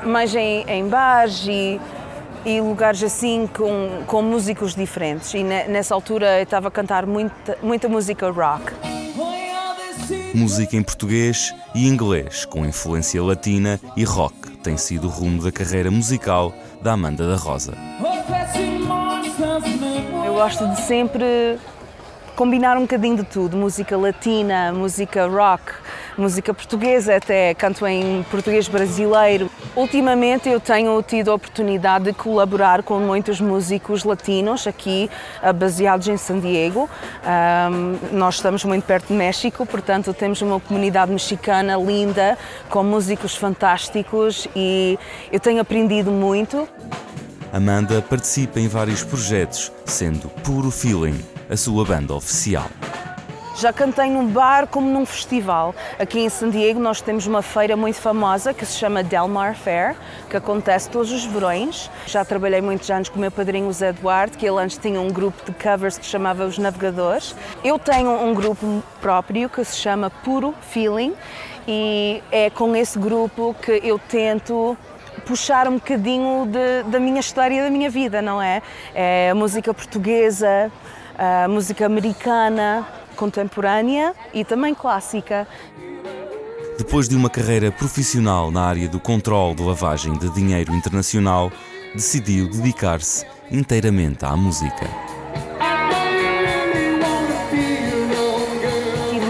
mais 0.02 0.34
em, 0.34 0.64
em 0.68 0.88
bares 0.88 1.46
e, 1.46 1.78
e 2.44 2.60
lugares 2.60 3.02
assim 3.02 3.48
com, 3.56 4.02
com 4.06 4.22
músicos 4.22 4.74
diferentes. 4.74 5.32
E 5.34 5.42
nessa 5.42 5.94
altura 5.94 6.38
eu 6.38 6.42
estava 6.42 6.68
a 6.68 6.70
cantar 6.70 7.06
muita, 7.06 7.58
muita 7.62 7.88
música 7.88 8.30
rock 8.30 8.72
música 10.34 10.76
em 10.76 10.82
português 10.82 11.54
e 11.74 11.88
inglês, 11.88 12.44
com 12.44 12.64
influência 12.64 13.22
latina 13.22 13.80
e 13.96 14.04
rock, 14.04 14.50
tem 14.62 14.76
sido 14.76 15.06
o 15.06 15.10
rumo 15.10 15.42
da 15.42 15.52
carreira 15.52 15.90
musical 15.90 16.52
da 16.80 16.92
Amanda 16.92 17.26
da 17.26 17.36
Rosa. 17.36 17.74
Eu 20.24 20.34
gosto 20.34 20.66
de 20.68 20.80
sempre 20.80 21.58
combinar 22.36 22.76
um 22.76 22.82
bocadinho 22.82 23.16
de 23.16 23.24
tudo, 23.24 23.56
música 23.56 23.96
latina, 23.96 24.72
música 24.72 25.26
rock, 25.26 25.72
música 26.20 26.52
portuguesa 26.52 27.16
até, 27.16 27.54
canto 27.54 27.86
em 27.86 28.22
português 28.30 28.68
brasileiro. 28.68 29.50
Ultimamente 29.74 30.48
eu 30.48 30.60
tenho 30.60 31.02
tido 31.02 31.30
a 31.30 31.34
oportunidade 31.34 32.04
de 32.04 32.12
colaborar 32.12 32.82
com 32.82 33.00
muitos 33.00 33.40
músicos 33.40 34.04
latinos 34.04 34.66
aqui, 34.66 35.10
ah, 35.42 35.52
baseados 35.52 36.06
em 36.08 36.16
San 36.16 36.38
Diego. 36.38 36.88
Um, 37.24 38.16
nós 38.16 38.36
estamos 38.36 38.64
muito 38.64 38.84
perto 38.84 39.08
de 39.08 39.14
México, 39.14 39.64
portanto 39.64 40.12
temos 40.12 40.42
uma 40.42 40.60
comunidade 40.60 41.10
mexicana 41.10 41.76
linda, 41.76 42.36
com 42.68 42.84
músicos 42.84 43.34
fantásticos 43.34 44.46
e 44.54 44.98
eu 45.32 45.40
tenho 45.40 45.60
aprendido 45.60 46.10
muito. 46.10 46.68
Amanda 47.52 48.00
participa 48.02 48.60
em 48.60 48.68
vários 48.68 49.02
projetos, 49.02 49.72
sendo 49.84 50.28
Puro 50.44 50.70
Feeling 50.70 51.18
a 51.48 51.56
sua 51.56 51.84
banda 51.84 52.14
oficial. 52.14 52.70
Já 53.60 53.74
cantei 53.74 54.08
num 54.08 54.26
bar 54.26 54.66
como 54.66 54.88
num 54.88 55.04
festival. 55.04 55.74
Aqui 55.98 56.18
em 56.18 56.30
San 56.30 56.48
Diego 56.48 56.80
nós 56.80 57.02
temos 57.02 57.26
uma 57.26 57.42
feira 57.42 57.76
muito 57.76 57.96
famosa 57.96 58.54
que 58.54 58.64
se 58.64 58.78
chama 58.78 59.02
Delmar 59.02 59.54
Fair, 59.54 59.94
que 60.30 60.36
acontece 60.38 60.88
todos 60.88 61.12
os 61.12 61.26
verões. 61.26 61.90
Já 62.06 62.24
trabalhei 62.24 62.62
muitos 62.62 62.90
anos 62.90 63.10
com 63.10 63.18
o 63.18 63.20
meu 63.20 63.30
padrinho 63.30 63.68
o 63.68 63.72
Zé 63.74 63.90
Eduardo, 63.90 64.38
que 64.38 64.46
ele 64.46 64.58
antes 64.58 64.78
tinha 64.78 64.98
um 64.98 65.10
grupo 65.10 65.44
de 65.44 65.52
covers 65.52 65.98
que 65.98 66.06
chamava 66.06 66.46
Os 66.46 66.56
Navegadores. 66.56 67.36
Eu 67.62 67.78
tenho 67.78 68.10
um 68.10 68.32
grupo 68.32 68.82
próprio 68.98 69.50
que 69.50 69.62
se 69.62 69.76
chama 69.76 70.08
Puro 70.08 70.54
Feeling 70.70 71.12
e 71.68 72.22
é 72.32 72.48
com 72.48 72.74
esse 72.74 72.98
grupo 72.98 73.54
que 73.60 73.78
eu 73.84 73.98
tento 73.98 74.74
puxar 75.26 75.68
um 75.68 75.74
bocadinho 75.74 76.46
de, 76.46 76.90
da 76.90 76.98
minha 76.98 77.20
história 77.20 77.62
da 77.62 77.68
minha 77.68 77.90
vida, 77.90 78.22
não 78.22 78.40
é? 78.40 78.62
É 78.94 79.34
música 79.34 79.74
portuguesa, 79.74 80.72
música 81.46 81.84
americana, 81.84 82.88
contemporânea 83.20 84.14
e 84.32 84.42
também 84.46 84.74
clássica. 84.74 85.46
Depois 86.78 87.06
de 87.06 87.14
uma 87.14 87.28
carreira 87.28 87.70
profissional 87.70 88.50
na 88.50 88.62
área 88.62 88.88
do 88.88 88.98
controle 88.98 89.54
de 89.54 89.62
lavagem 89.62 90.16
de 90.16 90.30
dinheiro 90.30 90.74
internacional, 90.74 91.52
decidiu 91.94 92.48
dedicar-se 92.48 93.26
inteiramente 93.50 94.24
à 94.24 94.34
música. 94.34 95.09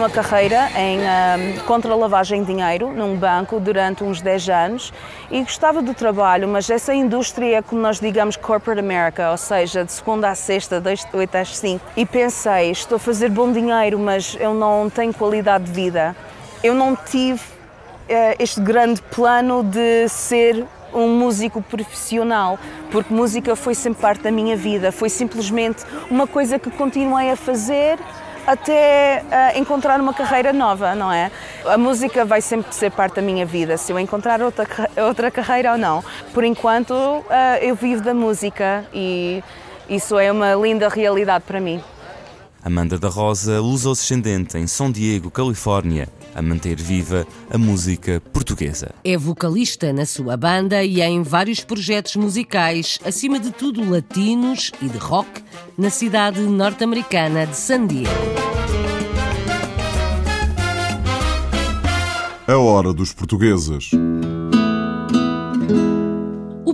Uma 0.01 0.09
carreira 0.09 0.71
em 0.79 0.99
um, 0.99 1.59
contra 1.67 1.93
a 1.93 1.95
lavagem 1.95 2.41
de 2.41 2.47
dinheiro 2.47 2.91
num 2.91 3.17
banco 3.17 3.61
durante 3.61 4.03
uns 4.03 4.23
10 4.23 4.49
anos 4.49 4.95
e 5.31 5.43
gostava 5.43 5.83
do 5.83 5.93
trabalho, 5.93 6.49
mas 6.49 6.71
essa 6.71 6.95
indústria 6.95 7.59
é 7.59 7.63
como 7.63 7.83
nós 7.83 8.01
digamos 8.01 8.35
corporate 8.35 8.81
America, 8.81 9.31
ou 9.31 9.37
seja, 9.37 9.85
de 9.85 9.93
segunda 9.93 10.31
a 10.31 10.35
sexta, 10.35 10.81
de 10.81 10.97
8 11.13 11.35
às 11.35 11.55
5. 11.55 11.85
E 11.99 12.07
pensei, 12.07 12.71
estou 12.71 12.97
a 12.97 12.99
fazer 12.99 13.29
bom 13.29 13.53
dinheiro, 13.53 13.99
mas 13.99 14.39
eu 14.41 14.55
não 14.55 14.89
tenho 14.89 15.13
qualidade 15.13 15.65
de 15.65 15.73
vida. 15.73 16.17
Eu 16.65 16.75
não 16.75 16.97
tive 16.97 17.43
uh, 17.43 18.37
este 18.39 18.59
grande 18.59 19.03
plano 19.03 19.63
de 19.63 20.09
ser 20.09 20.65
um 20.95 21.09
músico 21.09 21.61
profissional, 21.61 22.59
porque 22.91 23.13
música 23.13 23.55
foi 23.55 23.75
sempre 23.75 24.01
parte 24.01 24.23
da 24.23 24.31
minha 24.31 24.57
vida, 24.57 24.91
foi 24.91 25.11
simplesmente 25.11 25.85
uma 26.11 26.27
coisa 26.27 26.59
que 26.59 26.71
continuei 26.71 27.31
a 27.31 27.37
fazer 27.37 27.99
até 28.47 29.23
uh, 29.23 29.59
encontrar 29.59 30.01
uma 30.01 30.15
carreira 30.15 30.53
nova, 30.53 30.95
não 30.95 31.13
é? 31.13 31.31
A 31.65 31.79
música 31.79 32.25
vai 32.25 32.41
sempre 32.41 32.75
ser 32.75 32.91
parte 32.91 33.17
da 33.17 33.23
minha 33.23 33.47
vida, 33.47 33.77
se 33.77 33.93
eu 33.93 33.99
encontrar 33.99 34.43
outra, 34.43 34.67
outra 34.97 35.31
carreira 35.31 35.73
ou 35.73 35.79
não. 35.79 36.03
Por 36.33 36.45
enquanto, 36.45 36.93
uh, 36.93 37.25
eu 37.61 37.75
vivo 37.75 38.03
da 38.03 38.15
música 38.15 38.85
e 38.93 39.43
isso 39.89 40.19
é 40.19 40.31
uma 40.31 40.55
linda 40.55 40.89
realidade 40.89 41.45
para 41.47 41.61
mim. 41.61 41.83
Amanda 42.63 42.99
da 42.99 43.09
Rosa, 43.09 43.59
luso-ascendente 43.59 44.59
em 44.59 44.67
São 44.67 44.93
Diego, 44.93 45.31
Califórnia, 45.31 46.09
a 46.35 46.43
manter 46.43 46.77
viva 46.77 47.27
a 47.51 47.59
música 47.59 48.23
portuguesa. 48.33 48.95
É 49.05 49.17
vocalista 49.17 49.93
na 49.93 50.07
sua 50.07 50.37
banda 50.37 50.83
e 50.85 51.01
em 51.01 51.23
vários 51.23 51.61
projetos 51.61 52.17
musicais, 52.17 52.99
acima 53.05 53.39
de 53.39 53.51
tudo 53.51 53.89
latinos 53.89 54.73
e 54.81 54.89
de 54.89 54.99
rock, 54.99 55.43
na 55.77 55.91
cidade 55.91 56.41
norte-americana 56.41 57.47
de 57.47 57.57
San 57.57 57.87
Diego. 57.87 58.11
A 62.47 62.57
hora 62.57 62.93
dos 62.93 63.13
portugueses. 63.13 63.91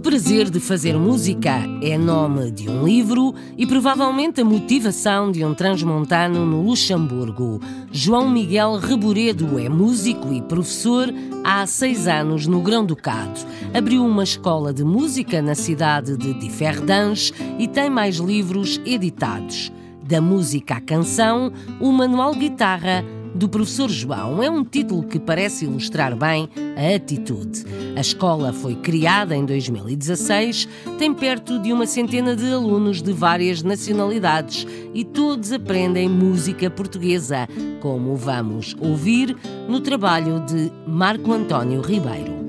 Prazer 0.07 0.49
de 0.49 0.61
fazer 0.61 0.97
música 0.97 1.59
é 1.83 1.99
nome 1.99 2.53
de 2.53 2.71
um 2.71 2.87
livro 2.87 3.35
e 3.59 3.67
provavelmente 3.67 4.41
a 4.41 4.45
motivação 4.45 5.33
de 5.33 5.45
um 5.45 5.53
transmontano 5.53 6.47
no 6.47 6.63
Luxemburgo. 6.63 7.61
João 7.91 8.31
Miguel 8.31 8.77
Reboredo 8.77 9.59
é 9.59 9.69
músico 9.69 10.33
e 10.33 10.41
professor 10.41 11.13
há 11.43 11.67
seis 11.67 12.07
anos 12.07 12.47
no 12.47 12.61
Grão-Ducado. 12.61 13.41
Abriu 13.75 14.07
uma 14.07 14.23
escola 14.23 14.73
de 14.73 14.85
música 14.85 15.43
na 15.43 15.57
cidade 15.57 16.17
de 16.17 16.35
Differdange 16.35 17.33
e 17.59 17.67
tem 17.67 17.91
mais 17.91 18.19
livros 18.19 18.81
editados. 18.87 19.73
Da 20.05 20.21
música 20.21 20.77
à 20.77 20.81
canção, 20.81 21.53
o 21.81 21.91
manual 21.91 22.33
guitarra 22.33 23.05
do 23.37 23.49
professor 23.49 23.89
João 23.89 24.43
é 24.43 24.51
um 24.51 24.65
título 24.65 25.03
que 25.05 25.21
parece 25.21 25.67
ilustrar 25.67 26.17
bem 26.17 26.49
a 26.77 26.97
atitude. 26.97 27.65
A 27.95 28.01
escola 28.01 28.53
foi 28.53 28.75
criada 28.77 29.37
em 29.37 29.45
2016, 29.45 30.67
tem 30.99 31.13
perto 31.13 31.59
de 31.59 31.73
uma 31.73 31.87
centena 31.87 32.35
de 32.35 32.51
alunos 32.51 33.03
de 33.03 33.13
várias 33.13 33.63
nacionalidades 33.63 34.67
e 34.95 35.05
todos 35.05 35.53
aprendem 35.53 36.09
música 36.09 36.71
portuguesa, 36.71 37.47
como 37.81 38.17
vamos 38.17 38.75
ouvir 38.81 39.37
no 39.69 39.81
trabalho 39.81 40.41
de 40.41 40.73
Marco 40.87 41.33
António 41.33 41.83
Ribeiro. 41.83 42.47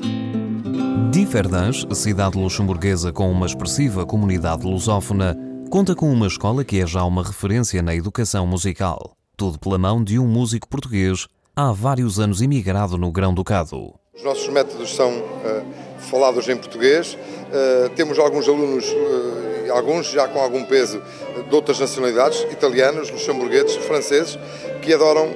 Differdange, 1.12 1.86
cidade 1.94 2.38
luxemburguesa 2.38 3.12
com 3.12 3.29
uma 3.29 3.46
expressiva 3.46 4.06
comunidade 4.06 4.65
lusófona, 4.65 5.36
conta 5.70 5.94
com 5.94 6.12
uma 6.12 6.27
escola 6.27 6.63
que 6.63 6.79
é 6.79 6.88
já 6.88 7.03
uma 7.03 7.24
referência 7.24 7.82
na 7.82 7.94
educação 7.94 8.48
musical 8.48 9.16
tudo 9.38 9.60
pela 9.60 9.77
mão 9.77 10.03
de 10.03 10.17
um 10.17 10.25
músico 10.25 10.67
português 10.67 11.27
há 11.56 11.72
vários 11.72 12.20
anos 12.20 12.41
imigrado 12.41 12.98
no 12.98 13.12
Grão-Ducado. 13.12 13.94
Os 14.15 14.24
nossos 14.24 14.50
métodos 14.50 14.96
são 14.96 15.12
uh, 15.12 15.63
falados 16.00 16.50
em 16.50 16.58
português. 16.58 17.13
Uh, 17.13 17.89
temos 17.96 18.17
alguns 18.17 18.50
alunos, 18.50 18.86
uh, 18.86 19.72
alguns 19.72 20.08
já 20.08 20.27
com 20.27 20.39
algum 20.39 20.65
peso, 20.65 21.00
de 21.48 21.56
outras 21.56 21.79
nacionalidades, 21.79 22.41
italianos, 22.51 23.12
luxemburgueses, 23.12 23.75
franceses, 23.75 24.39
que 24.82 24.91
adoram 24.91 25.29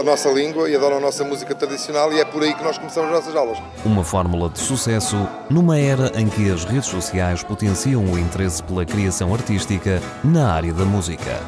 a 0.00 0.02
nossa 0.02 0.28
língua 0.30 0.68
e 0.68 0.74
adoram 0.74 0.96
a 0.96 1.00
nossa 1.00 1.22
música 1.22 1.54
tradicional 1.54 2.12
e 2.12 2.20
é 2.20 2.24
por 2.24 2.42
aí 2.42 2.52
que 2.52 2.64
nós 2.64 2.78
começamos 2.78 3.10
as 3.10 3.16
nossas 3.16 3.36
aulas. 3.36 3.58
Uma 3.84 4.02
fórmula 4.02 4.48
de 4.48 4.58
sucesso 4.58 5.16
numa 5.48 5.78
era 5.78 6.10
em 6.18 6.28
que 6.28 6.50
as 6.50 6.64
redes 6.64 6.86
sociais 6.86 7.44
potenciam 7.44 8.04
o 8.04 8.18
interesse 8.18 8.62
pela 8.62 8.84
criação 8.84 9.32
artística 9.32 10.02
na 10.24 10.52
área 10.52 10.72
da 10.72 10.84
música 10.84 11.40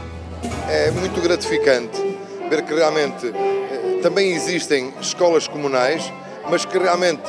é 0.68 0.90
muito 0.90 1.20
gratificante 1.20 1.98
ver 2.48 2.62
que 2.62 2.74
realmente 2.74 3.26
eh, 3.26 4.00
também 4.02 4.32
existem 4.32 4.92
escolas 5.00 5.46
comunais, 5.46 6.12
mas 6.50 6.64
que 6.64 6.78
realmente, 6.78 7.22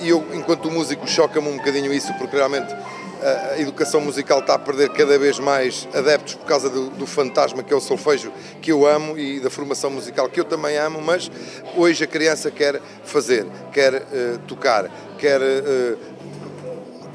e 0.00 0.08
eu 0.08 0.24
enquanto 0.32 0.70
músico 0.70 1.06
choca-me 1.06 1.48
um 1.48 1.56
bocadinho 1.56 1.92
isso, 1.92 2.12
porque 2.14 2.36
realmente 2.36 2.74
eh, 3.20 3.54
a 3.56 3.60
educação 3.60 4.00
musical 4.00 4.38
está 4.40 4.54
a 4.54 4.58
perder 4.58 4.90
cada 4.90 5.18
vez 5.18 5.38
mais 5.38 5.88
adeptos 5.92 6.34
por 6.34 6.46
causa 6.46 6.70
do, 6.70 6.88
do, 6.90 7.06
fantasma 7.06 7.62
que 7.62 7.72
é 7.72 7.76
o 7.76 7.80
solfejo, 7.80 8.32
que 8.62 8.70
eu 8.70 8.86
amo, 8.86 9.18
e 9.18 9.40
da 9.40 9.50
formação 9.50 9.90
musical 9.90 10.28
que 10.28 10.38
eu 10.38 10.44
também 10.44 10.76
amo, 10.76 11.00
mas 11.02 11.30
hoje 11.76 12.04
a 12.04 12.06
criança 12.06 12.50
quer 12.50 12.80
fazer, 13.02 13.44
quer 13.72 13.94
uh, 13.94 14.38
tocar, 14.46 14.88
quer 15.18 15.40
uh, 15.40 15.98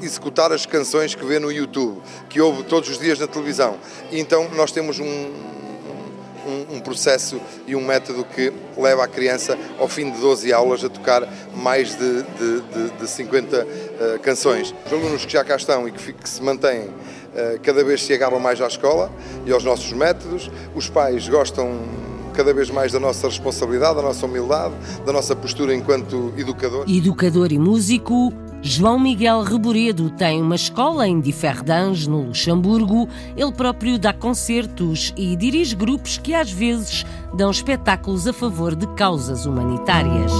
executar 0.04 0.52
as 0.52 0.66
canções 0.66 1.14
que 1.14 1.24
vê 1.24 1.38
no 1.38 1.50
YouTube, 1.50 2.00
que 2.28 2.40
ouve 2.40 2.62
todos 2.64 2.88
os 2.88 2.98
dias 2.98 3.18
na 3.18 3.26
televisão. 3.26 3.76
E 4.10 4.20
então 4.20 4.48
nós 4.54 4.72
temos 4.72 4.98
um, 4.98 5.04
um, 5.04 6.76
um, 6.76 6.80
processo 6.80 7.40
e 7.66 7.74
um 7.74 7.84
método 7.84 8.24
que 8.24 8.52
leva 8.76 9.04
a 9.04 9.08
criança, 9.08 9.58
ao 9.78 9.88
fim 9.88 10.10
de 10.10 10.20
12 10.20 10.52
aulas, 10.52 10.84
a 10.84 10.88
tocar 10.88 11.26
mais 11.54 11.96
de, 11.96 12.22
de, 12.22 12.60
de, 12.60 12.90
de 13.00 13.08
50 13.08 13.64
uh, 13.64 14.18
canções. 14.20 14.74
Os 14.86 14.92
alunos 14.92 15.24
que 15.24 15.32
já 15.32 15.44
cá 15.44 15.56
estão 15.56 15.88
e 15.88 15.92
que, 15.92 16.12
que 16.12 16.28
se 16.28 16.42
mantêm 16.42 16.82
uh, 16.82 17.60
cada 17.62 17.82
vez 17.82 18.02
se 18.02 18.12
agarram 18.12 18.38
mais 18.38 18.60
à 18.60 18.66
escola 18.66 19.10
e 19.46 19.52
aos 19.52 19.64
nossos 19.64 19.92
métodos. 19.92 20.50
Os 20.74 20.88
pais 20.88 21.28
gostam 21.28 21.80
cada 22.34 22.52
vez 22.52 22.68
mais 22.68 22.92
da 22.92 23.00
nossa 23.00 23.28
responsabilidade, 23.28 23.94
da 23.94 24.02
nossa 24.02 24.26
humildade, 24.26 24.74
da 25.06 25.12
nossa 25.12 25.34
postura 25.34 25.74
enquanto 25.74 26.34
educador. 26.36 26.84
Educador 26.88 27.52
e 27.52 27.58
músico, 27.58 28.32
João 28.66 28.98
Miguel 28.98 29.42
Reboredo 29.42 30.08
tem 30.08 30.40
uma 30.40 30.54
escola 30.54 31.06
em 31.06 31.20
Differdange, 31.20 32.08
no 32.08 32.28
Luxemburgo. 32.28 33.06
Ele 33.36 33.52
próprio 33.52 33.98
dá 33.98 34.10
concertos 34.10 35.12
e 35.18 35.36
dirige 35.36 35.76
grupos 35.76 36.16
que 36.16 36.32
às 36.32 36.50
vezes 36.50 37.04
dão 37.34 37.50
espetáculos 37.50 38.26
a 38.26 38.32
favor 38.32 38.74
de 38.74 38.86
causas 38.94 39.44
humanitárias. 39.44 40.32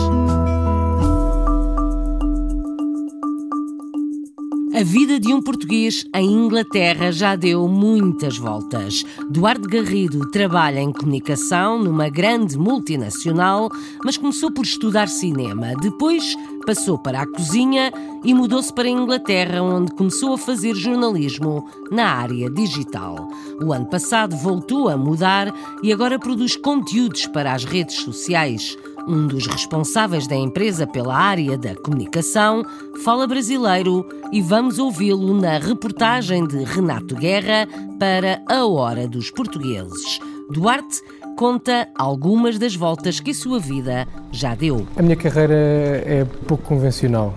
A 4.77 4.83
vida 4.83 5.21
de 5.21 5.33
um 5.33 5.41
português 5.41 6.05
em 6.13 6.33
Inglaterra 6.33 7.13
já 7.13 7.37
deu 7.37 7.69
muitas 7.69 8.37
voltas. 8.37 9.05
Duarte 9.31 9.69
Garrido 9.69 10.29
trabalha 10.33 10.81
em 10.81 10.91
comunicação 10.91 11.79
numa 11.79 12.09
grande 12.09 12.59
multinacional, 12.59 13.71
mas 14.05 14.17
começou 14.17 14.51
por 14.51 14.65
estudar 14.65 15.07
cinema. 15.07 15.75
Depois 15.81 16.35
passou 16.67 16.99
para 16.99 17.23
a 17.23 17.27
cozinha 17.27 17.93
e 18.25 18.35
mudou-se 18.35 18.73
para 18.73 18.89
a 18.89 18.91
Inglaterra, 18.91 19.63
onde 19.63 19.93
começou 19.93 20.35
a 20.35 20.39
fazer 20.39 20.75
jornalismo 20.75 21.65
na 21.93 22.07
área 22.07 22.51
digital. 22.51 23.29
O 23.63 23.73
ano 23.73 23.87
passado 23.87 24.35
voltou 24.37 24.89
a 24.89 24.97
mudar 24.97 25.55
e 25.85 25.93
agora 25.93 26.19
produz 26.19 26.57
conteúdos 26.57 27.29
para 27.29 27.53
as 27.53 27.65
redes 27.65 27.95
sociais. 27.97 28.77
Um 29.07 29.27
dos 29.27 29.47
responsáveis 29.47 30.27
da 30.27 30.35
empresa 30.35 30.87
pela 30.87 31.15
área 31.15 31.59
da 31.59 31.75
comunicação 31.75 32.65
fala 33.05 33.27
brasileiro 33.27 34.07
e 34.33 34.41
vamos 34.41 34.79
ouvi-lo 34.79 35.39
na 35.39 35.59
reportagem 35.59 36.47
de 36.47 36.65
Renato 36.65 37.15
Guerra 37.15 37.69
para 37.99 38.43
A 38.49 38.65
Hora 38.65 39.07
dos 39.07 39.31
Portugueses. 39.31 40.19
Duarte 40.51 41.03
conta 41.37 41.87
algumas 41.95 42.59
das 42.59 42.75
voltas 42.75 43.21
que 43.21 43.33
a 43.33 43.35
sua 43.35 43.59
vida 43.59 44.09
já 44.33 44.55
deu. 44.55 44.87
A 44.97 45.03
minha 45.03 45.17
carreira 45.17 45.55
é 45.55 46.27
pouco 46.47 46.65
convencional. 46.65 47.35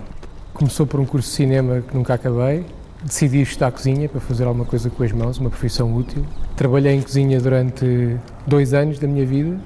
Começou 0.54 0.86
por 0.86 0.98
um 1.00 1.04
curso 1.04 1.28
de 1.28 1.36
cinema 1.36 1.82
que 1.82 1.94
nunca 1.94 2.14
acabei. 2.14 2.64
Decidi 3.04 3.42
estudar 3.42 3.72
cozinha 3.72 4.08
para 4.08 4.20
fazer 4.20 4.44
alguma 4.44 4.64
coisa 4.64 4.88
com 4.88 5.02
as 5.02 5.12
mãos, 5.12 5.38
uma 5.38 5.50
profissão 5.50 5.94
útil. 5.94 6.24
Trabalhei 6.56 6.94
em 6.94 7.02
cozinha 7.02 7.38
durante 7.40 8.16
dois 8.46 8.72
anos 8.72 8.98
da 8.98 9.06
minha 9.06 9.26
vida 9.26 9.60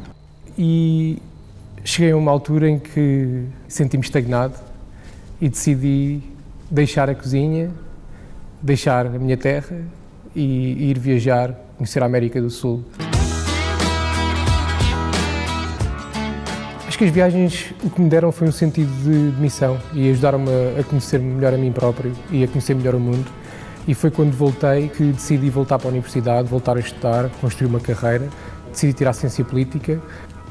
e 0.58 1.22
cheguei 1.84 2.12
a 2.12 2.16
uma 2.16 2.30
altura 2.30 2.68
em 2.68 2.78
que 2.78 3.44
senti-me 3.66 4.04
estagnado 4.04 4.54
e 5.40 5.48
decidi 5.48 6.22
deixar 6.70 7.10
a 7.10 7.14
cozinha, 7.14 7.70
deixar 8.60 9.06
a 9.06 9.18
minha 9.18 9.36
terra 9.36 9.76
e 10.34 10.90
ir 10.90 10.98
viajar, 10.98 11.52
conhecer 11.76 12.02
a 12.02 12.06
América 12.06 12.40
do 12.40 12.50
Sul. 12.50 12.84
Acho 16.86 16.98
que 16.98 17.04
as 17.04 17.10
viagens 17.10 17.74
o 17.82 17.90
que 17.90 18.00
me 18.00 18.08
deram 18.08 18.30
foi 18.30 18.48
um 18.48 18.52
sentido 18.52 18.90
de, 19.02 19.40
missão 19.40 19.78
e 19.92 20.10
ajudaram-me 20.10 20.50
a 20.78 20.84
conhecer 20.84 21.18
melhor 21.18 21.52
a 21.52 21.56
mim 21.56 21.72
próprio 21.72 22.12
e 22.30 22.44
a 22.44 22.48
conhecer 22.48 22.74
melhor 22.74 22.94
o 22.94 23.00
mundo. 23.00 23.26
E 23.88 23.94
foi 23.94 24.10
quando 24.10 24.32
voltei 24.32 24.88
que 24.88 25.02
decidi 25.04 25.50
voltar 25.50 25.78
para 25.78 25.88
a 25.88 25.90
universidade, 25.90 26.48
voltar 26.48 26.76
a 26.76 26.80
estudar, 26.80 27.28
construir 27.40 27.66
uma 27.66 27.80
carreira, 27.80 28.28
decidi 28.70 28.92
tirar 28.92 29.12
ciência 29.12 29.44
política 29.44 30.00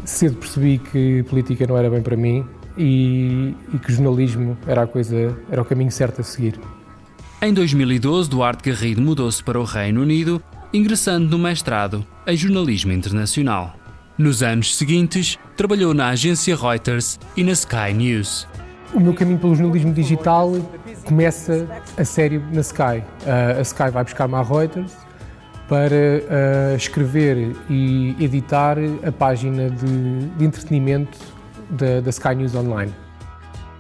cedo 0.06 0.38
percebi 0.38 0.78
que 0.78 1.24
política 1.24 1.66
não 1.68 1.78
era 1.78 1.90
bem 1.90 2.02
para 2.02 2.16
mim 2.16 2.46
e, 2.78 3.56
e 3.74 3.78
que 3.78 3.92
jornalismo 3.92 4.58
era 4.66 4.84
a 4.84 4.88
coisa, 4.88 5.38
era 5.50 5.62
o 5.62 5.66
caminho 5.66 5.92
certo 5.92 6.22
a 6.22 6.24
seguir. 6.24 6.60
Em 7.42 7.54
2012, 7.54 8.30
Duarte 8.30 8.70
Garrido 8.70 9.02
mudou-se 9.02 9.44
para 9.44 9.60
o 9.60 9.64
Reino 9.64 10.02
Unido, 10.02 10.42
ingressando 10.74 11.30
no 11.30 11.40
mestrado 11.44 12.06
em 12.28 12.38
jornalismo 12.38 12.92
internacional. 12.92 13.76
Nos 14.18 14.44
anos 14.44 14.76
seguintes, 14.76 15.40
trabalhou 15.58 15.94
na 15.94 16.10
agência 16.10 16.56
Reuters 16.56 17.20
e 17.36 17.44
na 17.44 17.54
Sky 17.54 17.94
News. 17.96 18.48
O 18.94 19.00
meu 19.00 19.14
caminho 19.14 19.40
pelo 19.40 19.56
jornalismo 19.56 19.94
digital 19.94 20.52
começa 21.06 21.68
a 21.98 22.06
sério 22.06 22.44
na 22.54 22.62
Sky. 22.62 23.04
A 23.58 23.62
Sky 23.62 23.90
vai 23.92 24.04
buscar-me 24.04 24.36
à 24.36 24.44
Reuters 24.44 24.92
para 25.72 25.96
uh, 25.96 26.76
escrever 26.76 27.56
e 27.70 28.14
editar 28.20 28.76
a 29.08 29.10
página 29.10 29.70
de, 29.70 30.28
de 30.38 30.44
entretenimento 30.44 31.18
da, 31.70 32.02
da 32.02 32.10
Sky 32.10 32.36
News 32.36 32.54
Online. 32.54 32.94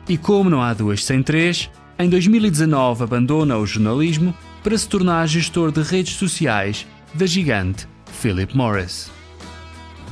E 0.07 0.17
como 0.17 0.49
não 0.49 0.61
há 0.61 0.73
duas 0.73 1.03
sem 1.03 1.21
três, 1.21 1.69
em 1.99 2.09
2019 2.09 3.03
abandona 3.03 3.57
o 3.57 3.65
jornalismo 3.65 4.33
para 4.63 4.77
se 4.77 4.87
tornar 4.87 5.27
gestor 5.27 5.69
de 5.69 5.81
redes 5.81 6.13
sociais 6.13 6.87
da 7.13 7.25
gigante 7.25 7.85
Philip 8.05 8.55
Morris. 8.55 9.11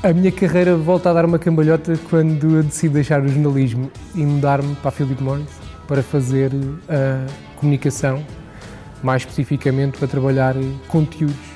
A 0.03 0.11
minha 0.11 0.33
carreira 0.33 0.75
volta 0.75 1.11
a 1.11 1.13
dar 1.13 1.23
uma 1.23 1.39
cambalhota 1.39 1.97
quando 2.09 2.57
eu 2.57 2.63
decido 2.63 2.95
deixar 2.95 3.23
o 3.23 3.27
jornalismo 3.29 3.89
e 4.13 4.25
mudar-me 4.25 4.75
para 4.75 4.89
a 4.89 4.91
Philip 4.91 5.23
Morris 5.23 5.47
para 5.87 6.03
fazer 6.03 6.51
a 6.89 7.25
comunicação, 7.55 8.21
mais 9.01 9.21
especificamente 9.21 9.97
para 9.97 10.09
trabalhar 10.09 10.55
conteúdos 10.89 11.48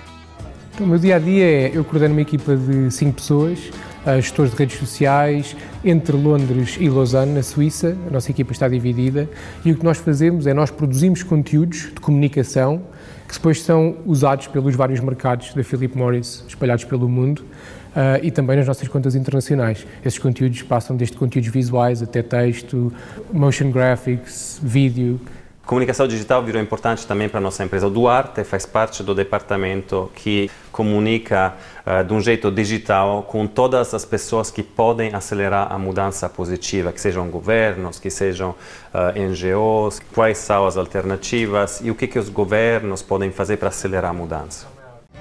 então, 0.74 0.88
o 0.88 0.90
meu 0.90 0.98
dia 0.98 1.18
a 1.18 1.20
dia 1.20 1.46
é 1.46 1.72
eu 1.74 1.84
coordeno 1.84 2.14
uma 2.14 2.22
equipa 2.22 2.56
de 2.56 2.90
cinco 2.90 3.14
pessoas 3.14 3.72
gestores 4.18 4.52
de 4.52 4.58
redes 4.58 4.78
sociais, 4.78 5.56
entre 5.84 6.16
Londres 6.16 6.78
e 6.80 6.90
Lausanne, 6.90 7.34
na 7.34 7.44
Suíça. 7.44 7.96
A 8.08 8.12
nossa 8.12 8.32
equipa 8.32 8.52
está 8.52 8.68
dividida 8.68 9.30
e 9.64 9.72
o 9.72 9.78
que 9.78 9.84
nós 9.84 9.98
fazemos 9.98 10.46
é 10.46 10.54
nós 10.54 10.70
produzimos 10.70 11.24
conteúdos 11.24 11.92
de 11.94 12.02
comunicação 12.02 12.82
que 13.28 13.34
depois 13.34 13.62
são 13.62 13.98
usados 14.06 14.48
pelos 14.48 14.76
vários 14.76 15.00
mercados 15.00 15.54
da 15.54 15.64
Philip 15.64 15.98
Morris 15.98 16.44
espalhados 16.48 16.84
pelo 16.84 17.08
mundo. 17.08 17.44
Uh, 17.94 18.18
e 18.24 18.32
também 18.32 18.58
nas 18.58 18.66
nossas 18.66 18.88
contas 18.88 19.14
internacionais. 19.14 19.86
Esses 20.04 20.18
conteúdos 20.18 20.64
passam 20.64 20.98
desde 20.98 21.16
conteúdos 21.16 21.52
visuais 21.52 22.02
até 22.02 22.24
texto, 22.24 22.92
motion 23.32 23.70
graphics, 23.70 24.60
vídeo, 24.64 25.22
Comunicação 25.66 26.06
digital 26.06 26.44
virou 26.44 26.62
importante 26.62 27.08
também 27.08 27.30
para 27.30 27.38
a 27.38 27.42
nossa 27.42 27.64
empresa. 27.64 27.88
O 27.88 27.90
Duarte 27.90 28.44
faz 28.44 28.66
parte 28.66 29.02
do 29.02 29.16
departamento 29.16 30.12
que 30.14 30.52
comunica 30.74 31.54
uh, 31.88 32.04
de 32.04 32.14
um 32.14 32.20
jeito 32.20 32.52
digital 32.52 33.24
com 33.24 33.48
todas 33.48 33.94
as 33.94 34.04
pessoas 34.04 34.52
que 34.52 34.62
podem 34.62 35.16
acelerar 35.16 35.72
a 35.72 35.80
mudança 35.80 36.28
positiva, 36.28 36.92
que 36.92 37.00
sejam 37.00 37.30
governos, 37.30 37.98
que 37.98 38.10
sejam 38.10 38.50
uh, 38.50 39.16
eh, 39.16 39.26
NGOs, 39.26 40.02
quais 40.14 40.38
são 40.38 40.68
as 40.68 40.76
alternativas 40.76 41.80
e 41.82 41.90
o 41.90 41.96
que, 41.96 42.08
que 42.08 42.20
os 42.20 42.28
governos 42.28 43.02
podem 43.02 43.32
fazer 43.32 43.56
para 43.56 43.70
acelerar 43.70 44.12
a 44.12 44.14
mudança. 44.14 44.68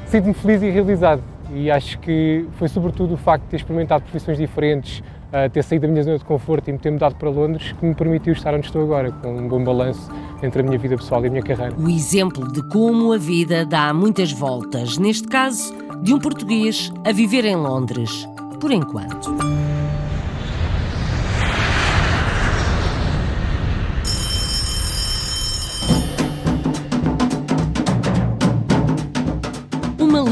Sinto-me 0.06 0.34
feliz 0.34 0.60
e 0.60 0.70
realizado 0.70 1.22
e 1.52 1.70
acho 1.70 2.00
que 2.00 2.46
foi 2.58 2.66
sobretudo 2.66 3.14
o 3.14 3.16
facto 3.16 3.44
de 3.44 3.50
ter 3.50 3.56
experimentado 3.58 4.02
profissões 4.02 4.38
diferentes, 4.38 5.04
uh, 5.32 5.50
ter 5.50 5.62
saído 5.64 5.86
da 5.86 5.92
minha 5.92 6.02
zona 6.02 6.18
de 6.18 6.24
conforto 6.24 6.68
e 6.68 6.72
me 6.72 6.78
ter 6.78 6.90
mudado 6.90 7.14
para 7.16 7.30
Londres 7.30 7.72
que 7.72 7.84
me 7.84 7.94
permitiu 7.94 8.32
estar 8.32 8.54
onde 8.54 8.66
estou 8.66 8.82
agora, 8.82 9.10
com 9.10 9.36
um 9.36 9.48
bom 9.48 9.62
balanço 9.64 10.10
entre 10.42 10.60
a 10.60 10.64
minha 10.64 10.78
vida 10.78 10.96
pessoal 10.96 11.24
e 11.24 11.28
a 11.28 11.30
minha 11.30 11.42
carreira. 11.42 11.74
O 11.78 11.88
exemplo 11.88 12.50
de 12.52 12.62
como 12.68 13.12
a 13.12 13.18
vida 13.18 13.64
dá 13.64 13.92
muitas 13.94 14.32
voltas, 14.32 14.98
neste 14.98 15.28
caso, 15.28 15.74
de 16.02 16.12
um 16.12 16.18
português 16.18 16.92
a 17.04 17.12
viver 17.12 17.44
em 17.44 17.56
Londres, 17.56 18.28
por 18.60 18.70
enquanto. 18.70 19.61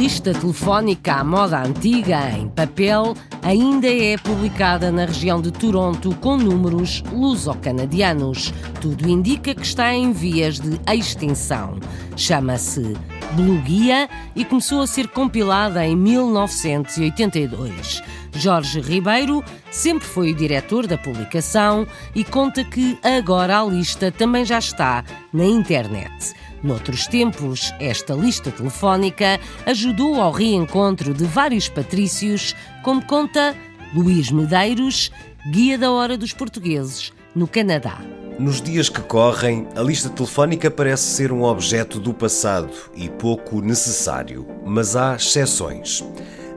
Lista 0.00 0.32
telefónica 0.32 1.16
à 1.16 1.22
moda 1.22 1.62
antiga 1.62 2.30
em 2.30 2.48
papel 2.48 3.14
ainda 3.42 3.86
é 3.86 4.16
publicada 4.16 4.90
na 4.90 5.04
região 5.04 5.42
de 5.42 5.50
Toronto 5.50 6.16
com 6.22 6.38
números 6.38 7.04
luso-canadianos. 7.12 8.50
Tudo 8.80 9.06
indica 9.06 9.54
que 9.54 9.60
está 9.60 9.92
em 9.92 10.10
vias 10.10 10.58
de 10.58 10.80
extinção. 10.90 11.78
Chama-se 12.16 12.96
Bloguia 13.34 14.08
e 14.34 14.42
começou 14.42 14.80
a 14.80 14.86
ser 14.86 15.06
compilada 15.08 15.84
em 15.84 15.94
1982. 15.94 18.02
Jorge 18.32 18.80
Ribeiro 18.80 19.44
sempre 19.70 20.06
foi 20.06 20.32
o 20.32 20.34
diretor 20.34 20.86
da 20.86 20.96
publicação 20.96 21.86
e 22.14 22.24
conta 22.24 22.64
que 22.64 22.98
agora 23.02 23.60
a 23.60 23.64
lista 23.66 24.10
também 24.10 24.46
já 24.46 24.58
está 24.58 25.04
na 25.30 25.44
internet. 25.44 26.32
Noutros 26.62 27.06
tempos, 27.06 27.72
esta 27.80 28.12
lista 28.12 28.50
telefónica 28.50 29.40
ajudou 29.64 30.20
ao 30.20 30.30
reencontro 30.30 31.14
de 31.14 31.24
vários 31.24 31.70
patrícios, 31.70 32.54
como 32.82 33.02
conta 33.06 33.56
Luís 33.94 34.30
Medeiros, 34.30 35.10
guia 35.50 35.78
da 35.78 35.90
hora 35.90 36.18
dos 36.18 36.34
portugueses 36.34 37.12
no 37.34 37.48
Canadá. 37.48 37.98
Nos 38.38 38.60
dias 38.60 38.90
que 38.90 39.00
correm, 39.00 39.66
a 39.74 39.80
lista 39.80 40.10
telefónica 40.10 40.70
parece 40.70 41.04
ser 41.04 41.32
um 41.32 41.44
objeto 41.44 41.98
do 41.98 42.12
passado 42.12 42.70
e 42.94 43.08
pouco 43.08 43.62
necessário, 43.62 44.46
mas 44.64 44.96
há 44.96 45.16
exceções. 45.16 46.04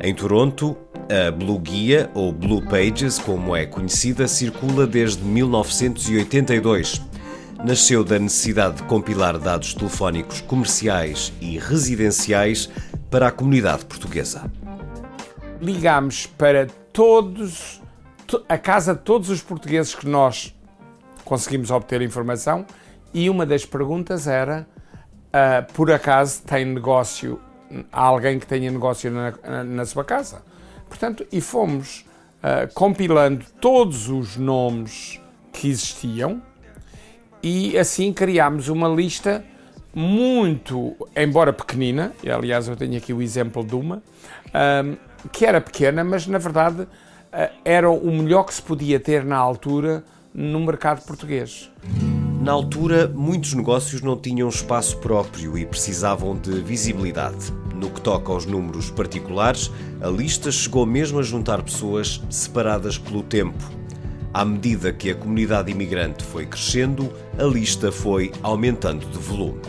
Em 0.02 0.14
Toronto, 0.14 0.76
a 1.10 1.32
Blue 1.32 1.60
Guia, 1.60 2.10
ou 2.14 2.34
Blue 2.34 2.62
Pages, 2.62 3.20
como 3.20 3.56
é 3.56 3.66
conhecida, 3.66 4.28
circula 4.28 4.86
desde 4.86 5.24
1982 5.24 7.13
nasceu 7.64 8.04
da 8.04 8.20
necessidade 8.20 8.78
de 8.78 8.84
compilar 8.84 9.40
dados 9.40 9.74
telefónicos 9.74 10.42
comerciais 10.42 11.32
e 11.40 11.58
residenciais 11.58 12.70
para 13.10 13.30
a 13.30 13.32
comunidade 13.32 13.86
portuguesa. 13.86 14.52
Ligamos 15.62 16.26
para 16.26 16.68
todos, 16.92 17.82
a 18.50 18.58
casa 18.58 18.94
de 18.94 19.02
todos 19.02 19.30
os 19.30 19.42
portugueses 19.42 19.96
que 19.96 20.06
nós 20.06 20.54
conseguimos 21.24 21.72
obter 21.72 22.02
informação 22.02 22.66
e 23.14 23.30
uma 23.30 23.46
das 23.46 23.66
perguntas 23.66 24.28
era: 24.28 24.68
uh, 25.30 25.74
por 25.74 25.90
acaso 25.90 26.42
tem 26.44 26.66
negócio, 26.66 27.40
alguém 27.94 28.40
que 28.40 28.46
tenha 28.46 28.70
negócio 28.70 29.10
na, 29.10 29.64
na 29.64 29.86
sua 29.86 30.04
casa? 30.04 30.44
Portanto, 30.90 31.26
e 31.32 31.40
fomos 31.40 32.06
uh, 32.40 32.72
compilando 32.74 33.46
todos 33.62 34.10
os 34.10 34.36
nomes 34.36 35.22
que 35.54 35.70
existiam 35.70 36.42
e 37.44 37.78
assim 37.78 38.14
criámos 38.14 38.70
uma 38.70 38.88
lista 38.88 39.44
muito, 39.94 40.96
embora 41.16 41.52
pequenina, 41.52 42.14
e 42.24 42.32
aliás 42.32 42.68
eu 42.68 42.76
tenho 42.76 42.98
aqui 42.98 43.14
o 43.14 43.22
exemplo 43.22 43.64
de 43.64 43.76
uma, 43.76 44.02
um, 44.84 44.96
que 45.32 45.46
era 45.46 45.60
pequena, 45.62 46.04
mas 46.04 46.26
na 46.26 46.38
verdade 46.38 46.82
uh, 46.82 46.88
era 47.64 47.90
o 47.90 48.12
melhor 48.12 48.44
que 48.44 48.54
se 48.54 48.62
podia 48.62 49.00
ter 49.00 49.26
na 49.26 49.38
altura 49.38 50.04
no 50.34 50.60
mercado 50.62 51.06
português. 51.06 51.70
Na 52.42 52.52
altura, 52.52 53.08
muitos 53.08 53.54
negócios 53.54 54.02
não 54.02 54.18
tinham 54.18 54.50
espaço 54.50 54.98
próprio 54.98 55.58
e 55.58 55.66
precisavam 55.66 56.36
de 56.36 56.60
visibilidade. 56.62 57.54
No 57.74 57.90
que 57.90 58.02
toca 58.02 58.34
aos 58.34 58.46
números 58.46 58.90
particulares, 58.90 59.72
a 60.02 60.10
lista 60.10 60.52
chegou 60.52 60.86
mesmo 60.86 61.20
a 61.20 61.24
juntar 61.24 61.62
pessoas 61.62 62.22
separadas 62.30 62.98
pelo 62.98 63.24
tempo, 63.24 63.64
à 64.34 64.44
medida 64.44 64.92
que 64.92 65.12
a 65.12 65.16
comunidade 65.16 65.72
imigrante 65.72 66.24
foi 66.24 66.46
crescendo, 66.46 67.14
a 67.38 67.44
lista 67.44 67.92
foi 67.92 68.32
aumentando 68.42 69.06
de 69.06 69.18
volume. 69.18 69.62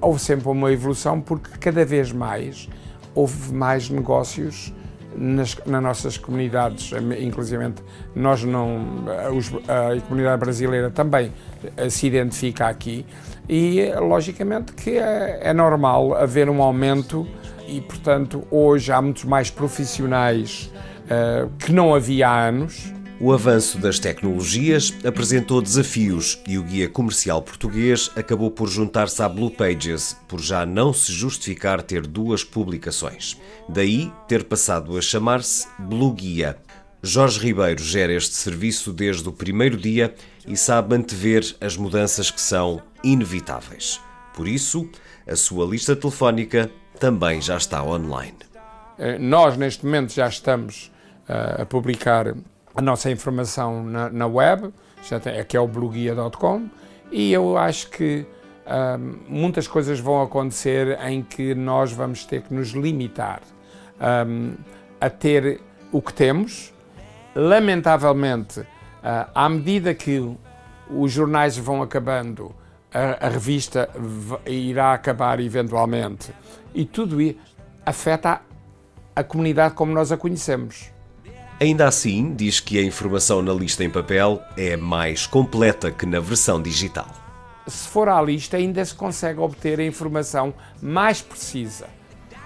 Houve 0.00 0.20
sempre 0.20 0.48
uma 0.48 0.72
evolução 0.72 1.20
porque 1.20 1.50
cada 1.58 1.84
vez 1.84 2.10
mais 2.10 2.68
houve 3.14 3.52
mais 3.52 3.90
negócios 3.90 4.72
nas, 5.14 5.56
nas 5.66 5.82
nossas 5.82 6.18
comunidades, 6.18 6.90
inclusive 7.20 7.72
nós 8.14 8.44
não, 8.44 9.04
a 9.68 10.00
comunidade 10.02 10.38
brasileira 10.38 10.90
também 10.90 11.32
eh, 11.76 11.88
se 11.88 12.06
identifica 12.06 12.68
aqui 12.68 13.04
e 13.48 13.90
logicamente 13.98 14.72
que 14.72 14.98
é, 14.98 15.40
é 15.42 15.54
normal 15.54 16.14
haver 16.14 16.50
um 16.50 16.62
aumento 16.62 17.26
e 17.66 17.80
portanto 17.80 18.46
hoje 18.50 18.92
há 18.92 19.00
muitos 19.00 19.24
mais 19.24 19.50
profissionais 19.50 20.70
uh, 21.04 21.50
que 21.58 21.72
não 21.72 21.94
havia 21.94 22.28
há 22.28 22.48
anos 22.48 22.92
o 23.18 23.32
avanço 23.32 23.78
das 23.78 23.98
tecnologias 23.98 24.92
apresentou 25.04 25.62
desafios 25.62 26.38
e 26.46 26.58
o 26.58 26.62
guia 26.62 26.88
comercial 26.88 27.40
português 27.40 28.10
acabou 28.14 28.50
por 28.50 28.68
juntar-se 28.68 29.22
à 29.22 29.28
Blue 29.28 29.50
Pages, 29.50 30.16
por 30.28 30.40
já 30.40 30.66
não 30.66 30.92
se 30.92 31.12
justificar 31.12 31.82
ter 31.82 32.06
duas 32.06 32.44
publicações. 32.44 33.40
Daí 33.68 34.12
ter 34.28 34.44
passado 34.44 34.98
a 34.98 35.00
chamar-se 35.00 35.66
Blue 35.78 36.12
Guia. 36.12 36.58
Jorge 37.02 37.40
Ribeiro 37.40 37.82
gera 37.82 38.12
este 38.12 38.34
serviço 38.34 38.92
desde 38.92 39.26
o 39.28 39.32
primeiro 39.32 39.76
dia 39.76 40.14
e 40.46 40.56
sabe 40.56 40.94
antever 40.94 41.42
as 41.60 41.76
mudanças 41.76 42.30
que 42.30 42.40
são 42.40 42.82
inevitáveis. 43.02 44.00
Por 44.34 44.46
isso, 44.46 44.88
a 45.26 45.36
sua 45.36 45.64
lista 45.64 45.96
telefónica 45.96 46.70
também 47.00 47.40
já 47.40 47.56
está 47.56 47.82
online. 47.82 48.36
Eh, 48.98 49.18
nós, 49.18 49.56
neste 49.56 49.84
momento, 49.84 50.12
já 50.12 50.28
estamos 50.28 50.90
uh, 51.28 51.62
a 51.62 51.66
publicar 51.66 52.34
a 52.76 52.82
nossa 52.82 53.10
informação 53.10 53.82
na, 53.82 54.10
na 54.10 54.26
web, 54.26 54.72
tem, 55.22 55.44
que 55.44 55.56
é 55.56 55.60
o 55.60 55.66
bloguia.com, 55.66 56.68
e 57.10 57.32
eu 57.32 57.56
acho 57.56 57.88
que 57.90 58.26
um, 58.66 59.18
muitas 59.28 59.66
coisas 59.66 59.98
vão 60.00 60.22
acontecer 60.22 60.98
em 61.06 61.22
que 61.22 61.54
nós 61.54 61.92
vamos 61.92 62.24
ter 62.24 62.42
que 62.42 62.52
nos 62.52 62.70
limitar 62.70 63.40
um, 64.28 64.54
a 65.00 65.08
ter 65.08 65.60
o 65.92 66.02
que 66.02 66.12
temos. 66.12 66.74
Lamentavelmente, 67.34 68.60
uh, 68.60 68.66
à 69.34 69.48
medida 69.48 69.94
que 69.94 70.36
os 70.90 71.12
jornais 71.12 71.56
vão 71.56 71.82
acabando, 71.82 72.54
a, 72.92 73.26
a 73.26 73.28
revista 73.28 73.88
irá 74.46 74.92
acabar 74.92 75.40
eventualmente, 75.40 76.32
e 76.74 76.84
tudo 76.84 77.20
isso 77.20 77.38
afeta 77.84 78.40
a, 79.14 79.20
a 79.20 79.24
comunidade 79.24 79.74
como 79.74 79.92
nós 79.92 80.10
a 80.10 80.16
conhecemos. 80.16 80.95
Ainda 81.58 81.88
assim, 81.88 82.34
diz 82.34 82.60
que 82.60 82.78
a 82.78 82.82
informação 82.82 83.40
na 83.40 83.52
lista 83.52 83.82
em 83.82 83.88
papel 83.88 84.42
é 84.58 84.76
mais 84.76 85.26
completa 85.26 85.90
que 85.90 86.04
na 86.04 86.20
versão 86.20 86.60
digital. 86.60 87.08
Se 87.66 87.88
for 87.88 88.10
à 88.10 88.20
lista, 88.20 88.58
ainda 88.58 88.84
se 88.84 88.94
consegue 88.94 89.40
obter 89.40 89.80
a 89.80 89.84
informação 89.84 90.52
mais 90.82 91.22
precisa. 91.22 91.86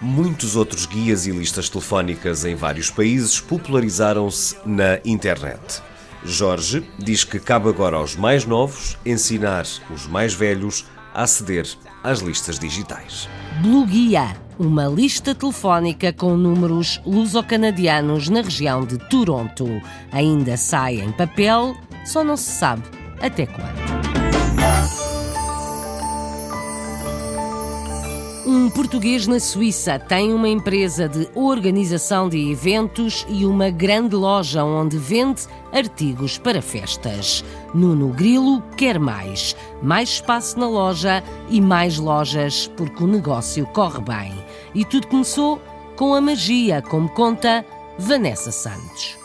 Muitos 0.00 0.54
outros 0.54 0.86
guias 0.86 1.26
e 1.26 1.32
listas 1.32 1.68
telefónicas 1.68 2.44
em 2.44 2.54
vários 2.54 2.88
países 2.88 3.40
popularizaram-se 3.40 4.56
na 4.64 5.00
internet. 5.04 5.82
Jorge 6.24 6.88
diz 6.96 7.24
que 7.24 7.40
cabe 7.40 7.68
agora 7.68 7.96
aos 7.96 8.14
mais 8.14 8.44
novos 8.44 8.96
ensinar 9.04 9.66
os 9.92 10.06
mais 10.06 10.32
velhos 10.32 10.86
a 11.12 11.24
aceder 11.24 11.66
às 12.02 12.20
listas 12.20 12.58
digitais. 12.58 13.28
Blue 13.60 13.84
Guia 13.84 14.49
uma 14.60 14.84
lista 14.84 15.34
telefónica 15.34 16.12
com 16.12 16.36
números 16.36 17.00
luso-canadianos 17.06 18.28
na 18.28 18.42
região 18.42 18.84
de 18.84 18.98
Toronto. 19.08 19.66
Ainda 20.12 20.54
sai 20.58 21.00
em 21.00 21.10
papel, 21.12 21.74
só 22.04 22.22
não 22.22 22.36
se 22.36 22.50
sabe 22.58 22.82
até 23.22 23.46
quando. 23.46 23.80
Um 28.46 28.68
português 28.68 29.26
na 29.26 29.40
Suíça 29.40 29.98
tem 29.98 30.34
uma 30.34 30.48
empresa 30.48 31.08
de 31.08 31.26
organização 31.34 32.28
de 32.28 32.50
eventos 32.50 33.24
e 33.30 33.46
uma 33.46 33.70
grande 33.70 34.14
loja 34.14 34.62
onde 34.62 34.98
vende 34.98 35.42
artigos 35.72 36.36
para 36.36 36.60
festas. 36.60 37.42
Nuno 37.72 38.08
Grilo 38.08 38.62
quer 38.76 38.98
mais. 38.98 39.56
Mais 39.82 40.10
espaço 40.10 40.58
na 40.58 40.68
loja 40.68 41.22
e 41.48 41.60
mais 41.60 41.96
lojas, 41.96 42.70
porque 42.76 43.02
o 43.02 43.06
negócio 43.06 43.64
corre 43.66 44.00
bem. 44.00 44.49
E 44.74 44.84
tudo 44.84 45.06
começou 45.08 45.60
com 45.96 46.14
a 46.14 46.20
magia, 46.20 46.80
como 46.80 47.08
conta 47.08 47.64
Vanessa 47.98 48.50
Santos. 48.52 49.16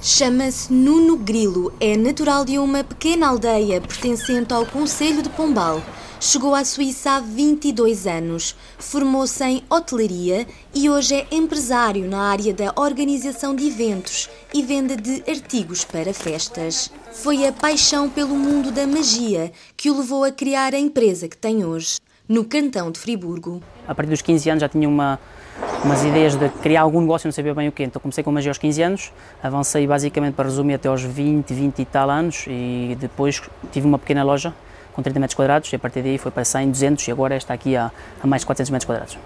Chama-se 0.00 0.72
Nuno 0.72 1.16
Grilo, 1.16 1.72
é 1.78 1.96
natural 1.96 2.44
de 2.44 2.58
uma 2.58 2.82
pequena 2.82 3.28
aldeia 3.28 3.80
pertencente 3.80 4.52
ao 4.52 4.66
Conselho 4.66 5.22
de 5.22 5.28
Pombal. 5.28 5.80
Chegou 6.18 6.54
à 6.54 6.64
Suíça 6.64 7.12
há 7.12 7.20
22 7.20 8.06
anos, 8.06 8.54
formou-se 8.78 9.42
em 9.44 9.62
hotelaria 9.68 10.46
e 10.72 10.88
hoje 10.88 11.14
é 11.14 11.26
empresário 11.32 12.08
na 12.08 12.30
área 12.30 12.54
da 12.54 12.72
organização 12.76 13.54
de 13.54 13.66
eventos 13.66 14.28
e 14.54 14.62
venda 14.62 14.96
de 14.96 15.22
artigos 15.28 15.84
para 15.84 16.14
festas. 16.14 16.90
Foi 17.12 17.44
a 17.46 17.52
paixão 17.52 18.08
pelo 18.08 18.36
mundo 18.36 18.70
da 18.70 18.86
magia 18.86 19.52
que 19.76 19.90
o 19.90 19.98
levou 19.98 20.22
a 20.24 20.30
criar 20.30 20.74
a 20.74 20.78
empresa 20.78 21.28
que 21.28 21.36
tem 21.36 21.64
hoje, 21.64 21.98
no 22.32 22.46
cantão 22.46 22.90
de 22.90 22.98
Friburgo. 22.98 23.60
A 23.86 23.94
partir 23.94 24.08
dos 24.08 24.22
15 24.22 24.48
anos 24.48 24.60
já 24.62 24.68
tinha 24.68 24.88
uma, 24.88 25.20
umas 25.84 26.02
ideias 26.02 26.34
de 26.34 26.48
criar 26.48 26.80
algum 26.80 27.02
negócio, 27.02 27.28
não 27.28 27.32
sabia 27.32 27.54
bem 27.54 27.68
o 27.68 27.72
quê. 27.72 27.84
Então 27.84 28.00
comecei 28.00 28.24
com 28.24 28.32
magia 28.32 28.50
aos 28.50 28.56
15 28.56 28.82
anos, 28.82 29.12
avancei 29.42 29.86
basicamente 29.86 30.32
para 30.32 30.46
resumir 30.46 30.72
até 30.72 30.88
aos 30.88 31.02
20, 31.02 31.52
20 31.52 31.78
e 31.80 31.84
tal 31.84 32.08
anos 32.08 32.46
e 32.48 32.96
depois 32.98 33.42
tive 33.70 33.86
uma 33.86 33.98
pequena 33.98 34.22
loja 34.22 34.54
com 34.92 35.02
30 35.02 35.20
metros 35.20 35.34
quadrados 35.34 35.72
e 35.72 35.76
a 35.76 35.78
partir 35.78 36.02
daí 36.02 36.18
foi 36.18 36.30
para 36.30 36.44
100, 36.44 36.70
200 36.70 37.08
e 37.08 37.10
agora 37.10 37.36
está 37.36 37.54
aqui 37.54 37.76
a, 37.76 37.90
a 38.22 38.26
mais 38.26 38.42
de 38.42 38.46
400 38.46 38.70
metros 38.70 38.86
quadrados. 38.86 39.18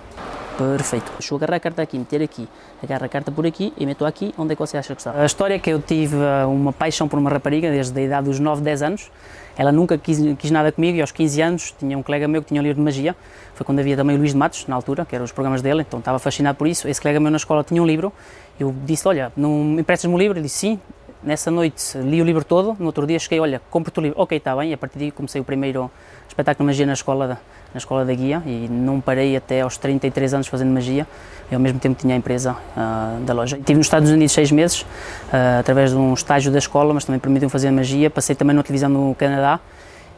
Perfeito. 0.57 1.13
Deixa 1.19 1.35
eu 1.35 1.37
agarrar 1.37 1.57
a 1.57 1.61
carta 1.61 1.83
aqui, 1.83 1.99
meter 1.99 2.23
aqui, 2.23 2.49
agarro 2.83 3.05
a 3.05 3.09
carta 3.09 3.31
por 3.31 3.47
aqui 3.47 3.75
e 3.77 3.85
meto 3.85 4.07
aqui 4.07 4.35
onde 4.39 4.53
é 4.53 4.57
que 4.57 4.61
você 4.61 4.79
acha 4.79 4.95
que 4.95 5.01
está. 5.01 5.13
A 5.13 5.27
história 5.27 5.55
é 5.55 5.59
que 5.59 5.69
eu 5.69 5.81
tive 5.81 6.17
uh, 6.17 6.49
uma 6.49 6.73
paixão 6.73 7.07
por 7.07 7.19
uma 7.19 7.29
rapariga 7.29 7.71
desde 7.71 7.99
a 7.99 8.03
idade 8.03 8.27
dos 8.27 8.41
9, 8.41 8.63
10 8.63 8.83
anos. 8.83 9.11
Ela 9.59 9.71
nunca 9.71 9.99
quis, 9.99 10.19
quis 10.39 10.51
nada 10.51 10.73
comigo 10.73 10.97
e 10.97 11.01
aos 11.03 11.13
15 11.13 11.43
anos 11.43 11.75
tinha 11.79 11.97
um 11.97 12.03
colega 12.03 12.27
meu 12.27 12.41
que 12.41 12.49
tinha 12.49 12.61
um 12.61 12.65
livro 12.65 12.77
de 12.77 12.83
magia. 12.83 13.15
Foi 13.55 13.67
quando 13.67 13.81
havia 13.81 13.97
também 13.97 14.17
o 14.17 14.19
Luís 14.19 14.33
de 14.33 14.37
Matos, 14.39 14.67
na 14.67 14.75
altura, 14.75 15.05
que 15.05 15.15
eram 15.15 15.25
os 15.27 15.33
programas 15.33 15.61
dele, 15.61 15.83
então 15.83 15.99
estava 15.99 16.19
fascinado 16.19 16.57
por 16.57 16.67
isso. 16.67 16.89
Esse 16.89 17.01
colega 17.01 17.21
meu 17.21 17.31
na 17.31 17.37
escola 17.37 17.63
tinha 17.63 17.83
um 17.83 17.87
livro. 17.87 18.11
Eu 18.59 18.75
disse: 18.85 19.07
Olha, 19.07 19.33
não 19.37 19.63
me 19.63 19.81
emprestas-me 19.83 20.15
um 20.15 20.19
livro? 20.19 20.39
Ele 20.39 20.45
disse: 20.45 20.59
Sim. 20.59 20.81
Nessa 21.27 21.51
noite 21.51 21.99
li 21.99 22.23
o 22.23 22.25
livro 22.25 22.45
todo, 22.45 22.77
no 22.79 22.87
outro 22.87 23.05
dia 23.05 23.19
cheguei, 23.19 23.41
olha, 23.41 23.61
compro-te 23.69 23.99
o 23.99 24.01
livro, 24.01 24.23
ok, 24.23 24.39
está 24.39 24.55
bem, 24.55 24.71
e 24.71 24.75
a 24.75 24.79
partir 24.79 24.97
daí 24.97 25.11
comecei 25.11 25.41
o 25.41 25.45
primeiro 25.45 25.91
espetáculo 26.29 26.63
de 26.63 26.67
magia 26.69 26.87
na 26.87 26.93
escola, 26.93 27.27
da, 27.27 27.35
na 27.75 27.79
escola 27.79 28.05
da 28.05 28.15
guia 28.15 28.41
e 28.47 28.69
não 28.71 29.01
parei 29.01 29.37
até 29.37 29.63
aos 29.63 29.77
33 29.77 30.35
anos 30.35 30.47
fazendo 30.47 30.71
magia, 30.71 31.05
e 31.51 31.55
ao 31.57 31.61
mesmo 31.61 31.81
tempo 31.81 32.01
tinha 32.01 32.15
a 32.15 32.17
empresa 32.17 32.53
uh, 32.53 33.21
da 33.25 33.35
loja. 33.35 33.59
Estive 33.59 33.77
nos 33.77 33.87
Estados 33.87 34.09
Unidos 34.09 34.35
seis 34.35 34.53
meses, 34.53 34.83
uh, 34.83 35.59
através 35.59 35.91
de 35.91 35.97
um 35.97 36.15
estágio 36.15 36.53
da 36.53 36.61
escola, 36.61 36.95
mas 36.95 37.05
também 37.05 37.19
permitiu 37.19 37.51
fazer 37.51 37.73
magia, 37.73 38.09
passei 38.09 38.37
também 38.37 38.55
na 38.55 38.63
televisão 38.63 38.89
no 38.89 39.13
Canadá, 39.17 39.59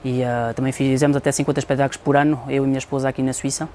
e 0.04 0.20
uh, 0.20 0.52
também 0.54 0.72
fizemos 0.72 1.16
até 1.16 1.32
50 1.32 1.58
espetáculos 1.58 1.96
por 1.96 2.18
ano, 2.18 2.38
eu 2.50 2.64
e 2.64 2.66
minha 2.66 2.78
esposa 2.78 3.08
aqui 3.08 3.22
na 3.22 3.32
Suíça, 3.32 3.66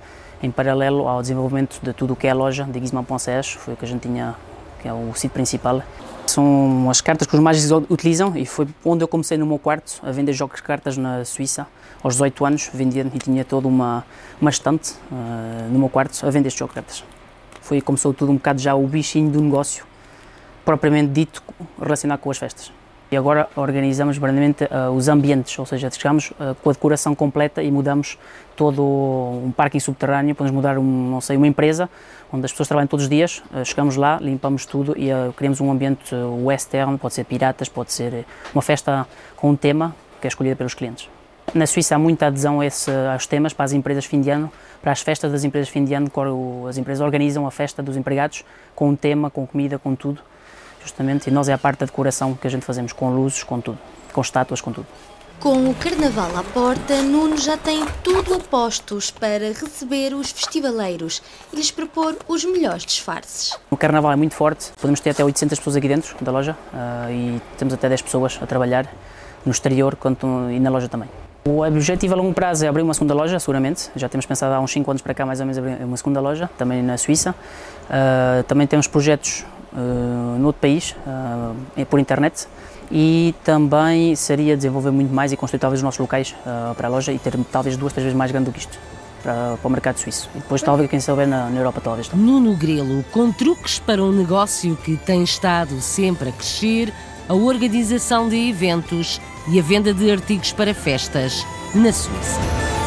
em 0.43 0.52
paralelo 0.52 1.08
ao 1.08 1.19
desenvolvimento 1.19 1.80
de 1.82 1.93
tudo 1.93 2.13
o 2.13 2.15
que 2.15 2.28
é 2.28 2.30
a 2.30 2.36
loja 2.36 2.63
de 2.63 2.80
Gizman 2.80 3.04
Ponces, 3.04 3.54
foi 3.54 3.74
o 3.74 3.78
que 3.78 3.86
a 3.86 3.88
gente 3.88 4.02
tinha, 4.02 4.36
que 4.84 4.88
é 4.88 4.93
o 4.93 5.12
sítio 5.15 5.32
principal. 5.32 5.82
São 6.25 6.89
as 6.89 7.01
cartas 7.01 7.27
que 7.27 7.36
os 7.36 7.41
mágicos 7.41 7.71
utilizam 7.89 8.36
e 8.36 8.45
foi 8.45 8.67
onde 8.83 9.03
eu 9.03 9.07
comecei 9.07 9.38
no 9.38 9.45
meu 9.45 9.59
quarto 9.59 9.99
a 10.01 10.12
vender 10.12 10.33
jogos 10.33 10.57
de 10.57 10.63
cartas 10.63 10.97
na 10.97 11.23
Suíça. 11.25 11.67
Aos 12.01 12.15
18 12.15 12.45
anos 12.45 12.69
vendia 12.73 13.05
e 13.13 13.19
tinha 13.19 13.45
toda 13.45 13.67
uma, 13.67 14.05
uma 14.41 14.49
estante 14.49 14.93
uh, 15.12 15.71
no 15.71 15.79
meu 15.79 15.89
quarto 15.89 16.25
a 16.25 16.29
vender 16.29 16.47
estes 16.47 16.59
jogos 16.59 16.73
de 16.73 16.81
cartas. 16.81 17.03
Foi 17.62 17.79
começou 17.81 18.13
tudo 18.13 18.31
um 18.31 18.36
bocado 18.36 18.59
já 18.59 18.75
o 18.75 18.86
bichinho 18.86 19.29
do 19.29 19.41
negócio, 19.41 19.86
propriamente 20.65 21.12
dito 21.12 21.41
relacionado 21.79 22.19
com 22.19 22.29
as 22.29 22.38
festas. 22.38 22.83
E 23.13 23.15
agora 23.15 23.47
organizamos 23.56 24.17
verdadeiramente 24.17 24.63
uh, 24.63 24.89
os 24.89 25.08
ambientes, 25.08 25.60
ou 25.60 25.67
seja, 25.67 25.88
chegamos 25.91 26.32
uh, 26.32 26.56
com 26.63 26.71
a 26.71 26.73
decoração 26.73 27.13
completa 27.13 27.62
e 27.62 27.69
mudamos 27.69 28.17
todo 28.56 28.82
um 28.82 29.54
parking 29.56 29.80
subterrâneo, 29.80 30.34
podemos 30.34 30.56
mudar, 30.56 30.80
um, 30.80 31.12
não 31.12 31.21
sei, 31.21 31.38
uma 31.38 31.45
empresa 31.45 31.88
onde 32.32 32.43
as 32.43 32.52
pessoas 32.52 32.67
trabalham 32.67 32.88
todos 32.88 33.04
os 33.04 33.10
dias, 33.12 33.43
uh, 33.54 33.63
chegamos 33.63 33.97
lá, 33.97 34.17
limpamos 34.19 34.65
tudo 34.65 34.95
e 34.97 35.10
criamos 35.38 35.62
um 35.62 35.69
ambiente 35.69 36.15
western, 36.43 36.97
pode 36.97 37.13
ser 37.13 37.23
piratas, 37.26 37.69
pode 37.69 37.93
ser 37.93 38.26
uma 38.52 38.63
festa 38.63 39.08
com 39.36 39.52
um 39.52 39.56
tema 39.56 39.95
que 40.19 40.26
é 40.26 40.30
escolhida 40.30 40.56
pelos 40.56 40.73
clientes. 40.73 41.08
Na 41.54 41.67
Suíça 41.67 41.93
há 41.93 41.99
muita 41.99 42.26
adesão 42.26 42.62
a 42.62 42.65
esse, 42.65 42.89
aos 43.13 43.28
temas 43.28 43.54
para 43.54 43.65
as 43.65 43.73
empresas 43.73 44.06
fim 44.06 44.21
de 44.21 44.32
ano, 44.32 44.52
para 44.82 44.91
as 44.91 45.04
festas 45.04 45.32
das 45.32 45.43
empresas 45.43 45.69
fim 45.69 45.86
de 45.86 45.93
ano, 45.93 46.12
as 46.67 46.80
empresas 46.80 47.06
organizam 47.06 47.45
a 47.45 47.52
festa 47.52 47.84
dos 47.84 47.95
empregados 47.95 48.43
com 48.73 48.89
um 48.89 48.95
tema, 48.95 49.30
com 49.30 49.45
comida, 49.45 49.78
com 49.78 49.93
tudo 49.93 50.19
justamente, 50.84 51.28
e 51.28 51.32
nós 51.32 51.50
é 51.50 51.54
a 51.54 51.58
parte 51.58 51.80
da 51.80 51.86
decoração 51.86 52.36
que 52.36 52.46
a 52.46 52.50
gente 52.50 52.65
fazemos 52.65 52.93
com 52.93 53.10
luzes, 53.10 53.43
com 53.43 53.60
tudo, 53.60 53.78
com 54.12 54.22
estátuas, 54.22 54.62
com 54.62 54.72
tudo. 54.72 54.88
Com 55.39 55.69
o 55.69 55.76
Carnaval 55.76 56.38
à 56.38 56.43
porta, 56.43 57.02
Nuno 57.02 57.38
já 57.38 57.58
tem 57.58 57.86
tudo 58.02 58.36
a 58.36 58.39
postos 58.39 59.12
para 59.12 59.50
receber 59.50 60.13
os 60.13 60.32
festivaleiros 60.32 61.22
e 61.52 61.58
lhes 61.58 61.69
propor 61.69 62.15
os 62.28 62.46
melhores 62.46 62.86
disfarces. 62.86 63.58
O 63.69 63.76
Carnaval 63.76 64.13
é 64.13 64.15
muito 64.15 64.36
forte, 64.36 64.72
podemos 64.80 65.02
ter 65.02 65.10
até 65.10 65.24
800 65.24 65.60
pessoas 65.60 65.76
aqui 65.76 65.88
dentro 65.89 66.15
da 66.22 66.32
loja 66.32 66.56
uh, 66.74 67.12
e 67.12 67.41
temos 67.58 67.74
até 67.74 67.89
10 67.89 68.04
pessoas 68.04 68.39
a 68.41 68.46
trabalhar 68.46 68.88
no 69.46 69.52
exterior 69.52 69.98
quanto, 69.98 70.26
e 70.50 70.60
na 70.60 70.69
loja 70.69 70.88
também. 70.88 71.10
O 71.46 71.62
objetivo 71.62 72.13
a 72.13 72.17
longo 72.17 72.34
prazo 72.34 72.63
é 72.63 72.69
abrir 72.69 72.84
uma 72.84 72.93
segunda 72.93 73.13
loja, 73.13 73.38
seguramente. 73.38 73.89
Já 73.98 74.08
temos 74.08 74.26
pensado 74.26 74.54
há 74.54 74.62
uns 74.62 74.72
5 74.72 74.89
anos 74.89 75.02
para 75.02 75.13
cá, 75.13 75.26
mais 75.26 75.41
ou 75.41 75.46
menos, 75.46 75.58
abrir 75.58 75.84
uma 75.84 75.98
segunda 75.98 76.22
loja, 76.22 76.50
também 76.58 76.82
na 76.82 76.98
Suíça. 76.98 77.36
Uh, 77.89 78.43
também 78.43 78.65
temos 78.65 78.88
projetos 78.88 79.43
uh, 79.73 80.38
no 80.39 80.47
outro 80.47 80.62
país, 80.62 80.95
uh, 81.05 81.86
por 81.86 81.99
internet, 81.99 82.47
e 82.91 83.33
também 83.43 84.15
seria 84.15 84.55
desenvolver 84.55 84.91
muito 84.91 85.13
mais 85.13 85.31
e 85.31 85.38
construir 85.38 85.59
talvez 85.59 85.79
os 85.79 85.83
nossos 85.83 85.99
locais 85.99 86.36
uh, 86.45 86.75
para 86.75 86.88
a 86.88 86.91
loja 86.91 87.12
e 87.12 87.19
ter 87.19 87.38
talvez 87.51 87.75
duas, 87.75 87.91
três 87.93 88.03
vezes 88.05 88.17
mais 88.17 88.31
grande 88.31 88.45
do 88.45 88.51
que 88.51 88.59
isto. 88.59 88.77
Para, 89.21 89.55
para 89.55 89.67
o 89.69 89.71
mercado 89.71 89.97
suíço. 89.99 90.29
E 90.36 90.39
depois, 90.39 90.62
talvez, 90.62 90.89
quem 90.89 90.99
souber 90.99 91.25
na, 91.25 91.49
na 91.49 91.57
Europa, 91.57 91.79
talvez. 91.81 92.12
Nuno 92.12 92.57
Grelo, 92.57 93.05
com 93.09 93.31
truques 93.31 93.79
para 93.79 94.03
um 94.03 94.12
negócio 94.12 94.75
que 94.75 94.97
tem 94.97 95.23
estado 95.23 95.79
sempre 95.79 96.27
a 96.27 96.31
crescer, 96.33 96.93
a 97.29 97.33
organização 97.33 98.27
de 98.27 98.49
eventos 98.49 99.21
e 99.47 99.57
a 99.57 99.63
venda 99.63 99.93
de 99.93 100.12
artigos 100.12 100.51
para 100.51 100.73
festas 100.73 101.45
na 101.73 101.93
Suíça. 101.93 102.83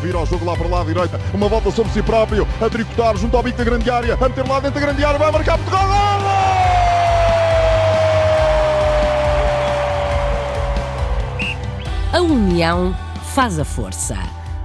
Vira 0.00 0.18
ao 0.18 0.26
jogo 0.26 0.44
lá 0.44 0.56
para 0.56 0.66
lá 0.66 0.80
à 0.80 0.84
direita, 0.84 1.20
uma 1.32 1.48
volta 1.48 1.70
sobre 1.70 1.92
si 1.92 2.02
próprio, 2.02 2.46
a 2.60 2.68
tricotar 2.68 3.16
junto 3.16 3.36
ao 3.36 3.42
bico 3.42 3.58
da 3.58 3.64
grande 3.64 3.90
área, 3.90 4.14
a 4.14 4.28
meter 4.28 4.46
lá 4.46 4.60
dentro 4.60 4.80
da 4.80 4.86
grande 4.86 5.04
área, 5.04 5.18
vai 5.18 5.30
marcar 5.30 5.58
Portugal! 5.58 5.88
A 12.12 12.20
união 12.20 12.94
faz 13.34 13.58
a 13.58 13.64
força. 13.64 14.16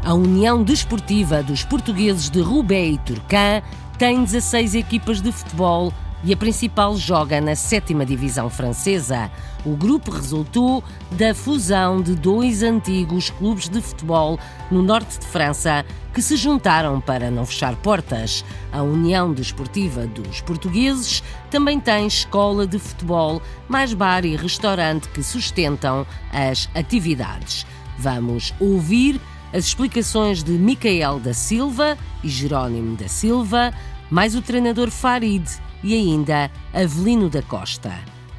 A 0.03 0.13
União 0.13 0.63
Desportiva 0.63 1.43
dos 1.43 1.63
Portugueses 1.63 2.29
de 2.29 2.41
Roubaix 2.41 2.95
e 2.95 2.97
Turcã 2.99 3.61
tem 3.97 4.23
16 4.23 4.75
equipas 4.75 5.21
de 5.21 5.31
futebol 5.31 5.93
e 6.23 6.33
a 6.33 6.37
principal 6.37 6.97
joga 6.97 7.39
na 7.39 7.55
sétima 7.55 8.05
divisão 8.05 8.49
francesa. 8.49 9.29
O 9.65 9.75
grupo 9.75 10.11
resultou 10.11 10.83
da 11.11 11.33
fusão 11.33 11.99
de 11.99 12.13
dois 12.13 12.61
antigos 12.61 13.31
clubes 13.31 13.67
de 13.67 13.81
futebol 13.81 14.39
no 14.69 14.83
norte 14.83 15.19
de 15.19 15.25
França 15.25 15.83
que 16.13 16.21
se 16.21 16.37
juntaram 16.37 17.01
para 17.01 17.31
não 17.31 17.45
fechar 17.45 17.75
portas. 17.77 18.45
A 18.71 18.83
União 18.83 19.33
Desportiva 19.33 20.05
dos 20.05 20.39
Portugueses 20.39 21.23
também 21.49 21.79
tem 21.79 22.05
escola 22.05 22.67
de 22.67 22.77
futebol, 22.77 23.41
mais 23.67 23.93
bar 23.93 24.23
e 24.23 24.35
restaurante 24.35 25.09
que 25.09 25.23
sustentam 25.23 26.05
as 26.31 26.69
atividades. 26.75 27.65
Vamos 27.97 28.53
ouvir 28.59 29.19
as 29.51 29.65
explicações 29.65 30.43
de 30.43 30.51
Micael 30.51 31.19
da 31.19 31.33
Silva 31.33 31.97
e 32.23 32.29
Jerónimo 32.29 32.95
da 32.95 33.07
Silva, 33.07 33.73
mais 34.11 34.35
o 34.35 34.41
treinador 34.41 34.91
Farid 34.91 35.49
e 35.83 35.95
ainda 35.95 36.51
Avelino 36.71 37.29
da 37.29 37.41
Costa. 37.41 37.93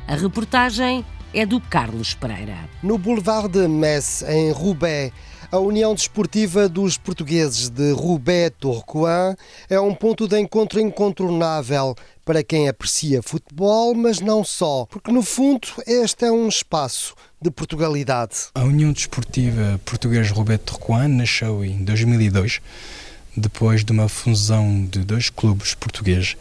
A 0.07 0.15
reportagem 0.15 1.05
é 1.37 1.44
do 1.44 1.61
Carlos 1.61 2.14
Pereira. 2.14 2.57
No 2.83 2.96
Boulevard 2.96 3.51
de 3.51 3.68
Metz, 3.68 4.22
em 4.22 4.51
Roubaix, 4.53 5.12
a 5.53 5.59
União 5.59 5.94
Desportiva 5.94 6.66
dos 6.66 6.96
Portugueses 6.96 7.68
de 7.68 7.92
Roubaix-Tourcoing 7.92 9.37
é 9.68 9.79
um 9.79 9.94
ponto 9.94 10.27
de 10.27 10.40
encontro 10.40 10.81
incontornável 10.81 11.94
para 12.25 12.42
quem 12.42 12.70
aprecia 12.70 13.22
futebol, 13.22 13.94
mas 13.94 14.18
não 14.18 14.42
só, 14.42 14.87
porque 14.87 15.12
no 15.12 15.22
fundo 15.22 15.68
este 15.87 16.25
é 16.25 16.33
um 16.33 16.49
espaço 16.49 17.14
de 17.38 17.51
Portugalidade. 17.51 18.46
A 18.55 18.64
União 18.64 18.90
Desportiva 18.90 19.79
Português 19.85 20.31
Roberto 20.31 20.72
Turcoan 20.72 21.09
nasceu 21.09 21.62
em 21.62 21.85
2002, 21.85 22.62
depois 23.37 23.85
de 23.85 23.92
uma 23.92 24.09
fusão 24.09 24.87
de 24.87 25.01
dois 25.01 25.29
clubes 25.29 25.75
portugueses, 25.75 26.35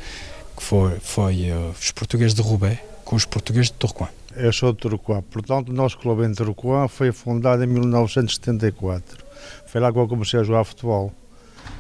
que 0.56 0.64
foi, 0.64 0.98
foi 1.02 1.52
uh, 1.52 1.76
os 1.78 1.92
portugueses 1.92 2.34
de 2.34 2.42
Roubaix 2.42 2.80
com 3.04 3.18
os 3.18 3.26
portugueses 3.26 3.68
de 3.68 3.74
Turcoan. 3.74 4.08
Eu 4.38 4.52
sou 4.52 4.74
de 4.74 4.80
Turcoan, 4.80 5.22
portanto, 5.22 5.70
o 5.70 5.74
nosso 5.74 5.98
clube 5.98 6.26
em 6.26 6.34
Turcoan 6.34 6.90
foi 6.90 7.12
fundado 7.14 7.64
em 7.64 7.68
1974. 7.68 9.24
Foi 9.66 9.80
lá 9.80 9.94
que 9.94 9.98
eu 9.98 10.08
comecei 10.08 10.40
a 10.40 10.44
jogar 10.44 10.66
futebol. 10.66 11.14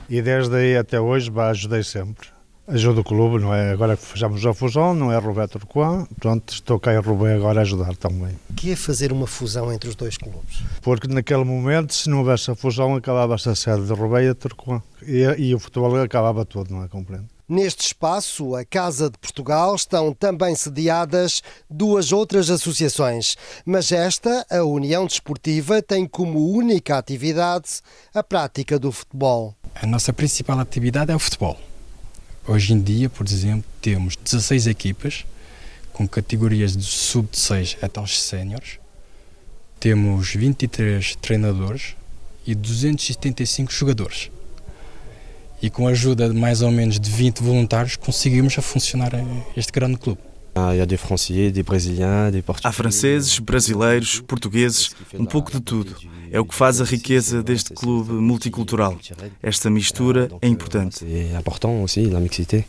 E 0.09 0.21
desde 0.21 0.55
aí 0.55 0.77
até 0.77 0.99
hoje, 0.99 1.29
bah, 1.29 1.49
ajudei 1.49 1.83
sempre. 1.83 2.29
Ajudo 2.67 3.01
o 3.01 3.03
clube, 3.03 3.43
não 3.43 3.53
é? 3.53 3.71
Agora 3.71 3.97
que 3.97 4.03
fizemos 4.03 4.43
a 4.45 4.53
fusão, 4.53 4.95
não 4.95 5.11
é 5.11 5.17
Roberto 5.17 5.59
Turcoan, 5.59 6.05
portanto, 6.05 6.53
estou 6.53 6.79
cá 6.79 6.93
em 6.93 6.97
Roubaix 6.97 7.35
agora 7.35 7.59
a 7.59 7.61
ajudar 7.61 7.95
também. 7.97 8.35
O 8.49 8.53
que 8.53 8.71
é 8.71 8.75
fazer 8.75 9.11
uma 9.11 9.27
fusão 9.27 9.71
entre 9.71 9.89
os 9.89 9.95
dois 9.95 10.17
clubes? 10.17 10.63
Porque 10.81 11.07
naquele 11.07 11.43
momento, 11.43 11.93
se 11.93 12.09
não 12.09 12.19
houvesse 12.19 12.49
a 12.49 12.55
fusão, 12.55 12.95
acabava-se 12.95 13.49
a 13.49 13.55
sede 13.55 13.85
de 13.85 13.93
Roubaix 13.93 14.27
e 14.27 14.29
a 14.29 14.35
Turcoan. 14.35 14.81
E, 15.05 15.23
e 15.37 15.53
o 15.53 15.59
futebol 15.59 16.01
acabava 16.01 16.43
todo, 16.45 16.71
não 16.71 16.83
é? 16.83 16.87
Compreendo. 16.87 17.34
Neste 17.47 17.85
espaço, 17.85 18.55
a 18.55 18.65
Casa 18.65 19.07
de 19.07 19.19
Portugal, 19.19 19.75
estão 19.75 20.11
também 20.11 20.55
sediadas 20.55 21.43
duas 21.69 22.11
outras 22.11 22.49
associações, 22.49 23.35
mas 23.63 23.91
esta, 23.91 24.43
a 24.49 24.63
União 24.63 25.05
Desportiva, 25.05 25.79
tem 25.79 26.07
como 26.07 26.49
única 26.49 26.97
atividade 26.97 27.81
a 28.15 28.23
prática 28.23 28.79
do 28.79 28.91
futebol. 28.91 29.55
A 29.75 29.85
nossa 29.85 30.11
principal 30.11 30.59
atividade 30.59 31.11
é 31.11 31.15
o 31.15 31.19
futebol. 31.19 31.59
Hoje 32.47 32.73
em 32.73 32.81
dia, 32.81 33.11
por 33.11 33.27
exemplo, 33.27 33.69
temos 33.79 34.15
16 34.15 34.65
equipas 34.65 35.23
com 35.93 36.07
categorias 36.07 36.75
de 36.75 36.83
sub-6 36.83 37.77
até 37.79 38.01
os 38.01 38.21
séniores, 38.21 38.79
temos 39.79 40.33
23 40.33 41.15
treinadores 41.17 41.95
e 42.45 42.55
275 42.55 43.71
jogadores 43.71 44.31
e 45.65 45.69
com 45.71 45.87
a 45.87 45.89
ajuda 45.89 46.29
de 46.29 46.35
mais 46.35 46.61
ou 46.61 46.69
menos 46.69 46.99
de 46.99 47.09
20 47.09 47.41
voluntários 47.41 47.95
conseguimos 47.95 48.55
a 48.55 48.61
funcionar 48.61 49.13
este 49.57 49.71
grande 49.71 49.97
clube. 49.97 50.19
Há 52.63 52.71
franceses, 52.71 53.39
brasileiros, 53.39 54.21
portugueses, 54.21 54.91
um 55.13 55.25
pouco 55.25 55.51
de 55.51 55.59
tudo. 55.59 55.97
É 56.31 56.39
o 56.39 56.45
que 56.45 56.55
faz 56.55 56.81
a 56.81 56.85
riqueza 56.85 57.43
deste 57.43 57.73
clube 57.73 58.11
multicultural. 58.13 58.97
Esta 59.43 59.69
mistura 59.69 60.29
é 60.41 60.47
importante. 60.47 61.05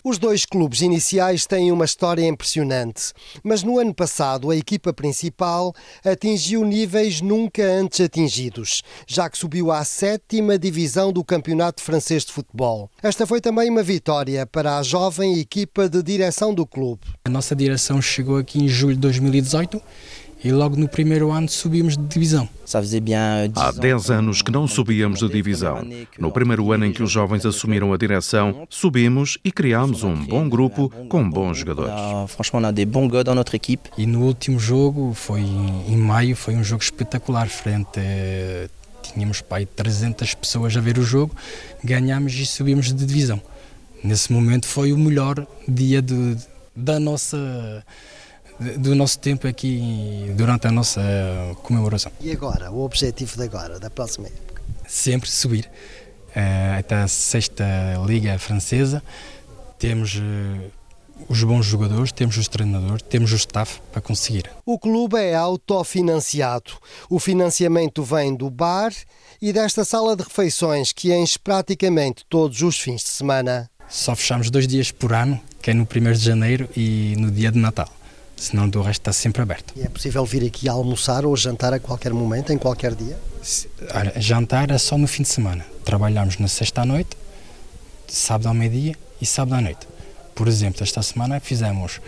Os 0.05 0.19
dois 0.19 0.45
clubes 0.45 0.83
iniciais 0.83 1.47
têm 1.47 1.73
uma 1.73 1.85
história 1.85 2.27
impressionante, 2.27 3.13
mas 3.43 3.63
no 3.63 3.79
ano 3.79 3.95
passado 3.95 4.51
a 4.51 4.57
equipa 4.57 4.93
principal 4.93 5.73
atingiu 6.05 6.65
níveis 6.65 7.21
nunca 7.21 7.63
antes 7.63 8.01
atingidos, 8.01 8.83
já 9.07 9.31
que 9.31 9.39
subiu 9.39 9.71
à 9.71 9.85
sétima 9.85 10.59
divisão 10.59 11.13
do 11.13 11.25
Campeonato 11.25 11.83
Francês 11.83 12.25
de 12.25 12.33
Futebol. 12.33 12.91
Esta 13.03 13.27
foi 13.27 13.41
também 13.41 13.71
uma 13.71 13.83
vitória 13.83 14.45
para 14.47 14.79
a 14.79 14.83
jovem 14.83 15.39
equipa 15.39 15.89
de 15.89 16.03
direção 16.03 16.53
do 16.53 16.67
clube. 16.67 17.03
A 17.25 17.31
nossa 17.31 17.55
direção 17.57 17.76
chegou 18.01 18.37
aqui 18.37 18.63
em 18.63 18.69
julho 18.69 18.95
de 18.95 19.01
2018 19.01 19.81
e 20.45 20.53
logo 20.53 20.77
no 20.77 20.89
primeiro 20.89 21.33
ano 21.33 21.49
subimos 21.49 21.97
de 21.97 22.05
divisão. 22.05 22.49
Há 23.57 23.73
10 23.73 24.11
anos 24.11 24.43
que 24.43 24.51
não 24.51 24.69
subíamos 24.69 25.21
de 25.21 25.29
divisão. 25.29 25.85
No 26.19 26.31
primeiro 26.31 26.71
ano 26.73 26.85
em 26.85 26.93
que 26.93 27.03
os 27.03 27.11
jovens 27.11 27.45
assumiram 27.47 27.93
a 27.93 27.97
direção, 27.97 28.67
subimos 28.69 29.39
e 29.45 29.51
criámos 29.51 30.03
um 30.03 30.15
bom 30.15 30.49
grupo 30.49 30.89
com 31.09 31.29
bons 31.29 31.59
jogadores. 31.59 31.93
E 33.97 34.07
no 34.07 34.23
último 34.23 34.59
jogo, 34.59 35.13
foi 35.15 35.41
em 35.41 35.97
maio, 35.97 36.37
foi 36.37 36.55
um 36.55 36.63
jogo 36.63 36.83
espetacular 36.83 37.49
frente 37.49 37.99
a... 37.99 38.69
Tínhamos 39.03 39.41
pai 39.41 39.65
300 39.65 40.35
pessoas 40.35 40.77
a 40.77 40.81
ver 40.81 40.99
o 40.99 41.03
jogo, 41.03 41.35
ganhámos 41.83 42.35
e 42.35 42.45
subimos 42.45 42.93
de 42.93 43.07
divisão. 43.07 43.41
Nesse 44.03 44.33
momento 44.33 44.67
foi 44.67 44.93
o 44.93 44.99
melhor 44.99 45.47
dia 45.67 46.03
de, 46.03 46.37
da 46.77 47.01
nossa 47.01 47.85
do 48.79 48.95
nosso 48.95 49.19
tempo 49.19 49.47
aqui 49.47 50.33
durante 50.37 50.67
a 50.67 50.71
nossa 50.71 51.03
comemoração. 51.63 52.11
E 52.21 52.33
agora, 52.33 52.71
o 52.71 52.83
objetivo 52.85 53.37
de 53.37 53.43
agora, 53.43 53.79
da 53.79 53.91
próxima 53.91 54.29
época? 54.29 54.63
Sempre 54.87 55.29
subir 55.29 55.69
uh, 56.29 56.79
até 56.79 56.97
a 56.97 57.09
sexta 57.09 57.65
liga 58.07 58.39
francesa. 58.39 59.03
Temos 59.79 60.15
uh, 60.15 60.71
os 61.29 61.43
bons 61.43 61.67
jogadores, 61.67 62.13
temos 62.13 62.37
os 62.37 62.49
treinadores, 62.49 63.03
temos 63.03 63.33
o 63.33 63.37
staff 63.37 63.81
para 63.93 64.01
conseguir. 64.01 64.51
O 64.65 64.79
clube 64.79 65.19
é 65.19 65.35
autofinanciado. 65.35 66.73
O 67.11 67.19
financiamento 67.19 68.03
vem 68.03 68.35
do 68.35 68.51
bar 68.51 68.93
e 69.41 69.53
desta 69.53 69.85
sala 69.85 70.17
de 70.17 70.23
refeições 70.23 70.93
que 70.93 71.13
enche 71.15 71.39
praticamente 71.39 72.25
todos 72.29 72.63
os 72.63 72.79
fins 72.79 73.03
de 73.03 73.09
semana. 73.09 73.71
Só 73.89 74.17
fechamos 74.17 74.51
dois 74.51 74.67
dias 74.67 74.91
por 74.91 75.13
ano, 75.13 75.41
que 75.67 75.73
é 75.73 75.75
no 75.75 75.83
1 75.83 76.13
de 76.13 76.25
janeiro 76.25 76.69
e 76.77 77.17
no 77.19 77.29
dia 77.29 77.51
de 77.51 77.59
Natal 77.59 77.91
senão 78.37 78.69
do 78.69 78.81
resto 78.83 79.01
está 79.01 79.13
sempre 79.13 79.43
aberto. 79.43 79.75
E 79.75 79.83
é 79.83 79.89
possível 79.89 80.25
vir 80.25 80.47
aqui 80.47 80.69
almoçar 80.69 81.27
ou 81.27 81.37
jantar 81.37 81.73
a 81.73 81.81
qualquer 81.81 82.13
momento, 82.13 82.53
em 82.53 82.59
qualquer 82.59 82.95
dia? 82.95 83.19
Olha, 83.93 84.13
jantar 84.21 84.71
é 84.71 84.79
só 84.79 84.97
no 84.97 85.09
fim 85.09 85.25
de 85.25 85.29
semana. 85.29 85.67
Trabalhamos 85.85 86.39
na 86.39 86.47
sexta 86.47 86.83
à 86.83 86.85
noite, 86.85 87.17
sábado 88.07 88.47
ao 88.47 88.55
meio-dia 88.55 88.95
e 89.21 89.27
sábado 89.27 89.55
à 89.55 89.61
noite. 89.61 89.89
Por 90.37 90.47
exemplo, 90.47 90.85
esta 90.85 91.03
semana 91.03 91.41
fizemos 91.41 92.01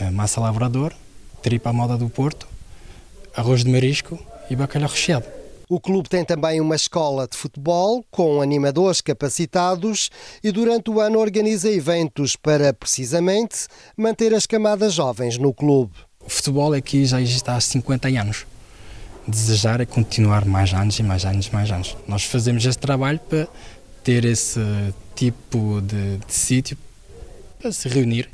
eh, 0.00 0.08
massa 0.08 0.40
lavrador, 0.40 0.94
tripa 1.42 1.68
à 1.68 1.72
moda 1.72 1.98
do 1.98 2.08
Porto, 2.08 2.46
arroz 3.36 3.62
de 3.62 3.70
marisco 3.70 4.18
e 4.48 4.56
bacalhau 4.56 4.88
recheado. 4.88 5.26
O 5.74 5.80
clube 5.80 6.06
tem 6.06 6.22
também 6.22 6.60
uma 6.60 6.76
escola 6.76 7.26
de 7.26 7.34
futebol 7.34 8.04
com 8.10 8.42
animadores 8.42 9.00
capacitados 9.00 10.10
e 10.44 10.52
durante 10.52 10.90
o 10.90 11.00
ano 11.00 11.18
organiza 11.18 11.70
eventos 11.70 12.36
para, 12.36 12.74
precisamente, 12.74 13.68
manter 13.96 14.34
as 14.34 14.44
camadas 14.44 14.92
jovens 14.92 15.38
no 15.38 15.50
clube. 15.54 15.94
O 16.20 16.28
futebol 16.28 16.74
aqui 16.74 17.06
já 17.06 17.22
existe 17.22 17.48
há 17.48 17.58
50 17.58 18.06
anos. 18.08 18.44
Desejar 19.26 19.80
é 19.80 19.86
continuar 19.86 20.44
mais 20.44 20.74
anos 20.74 20.98
e 20.98 21.02
mais 21.02 21.24
anos 21.24 21.46
e 21.46 21.54
mais 21.54 21.70
anos. 21.70 21.96
Nós 22.06 22.24
fazemos 22.24 22.66
este 22.66 22.78
trabalho 22.78 23.18
para 23.20 23.48
ter 24.04 24.26
esse 24.26 24.60
tipo 25.14 25.80
de, 25.80 26.18
de 26.18 26.34
sítio 26.34 26.76
para 27.58 27.72
se 27.72 27.88
reunir 27.88 28.28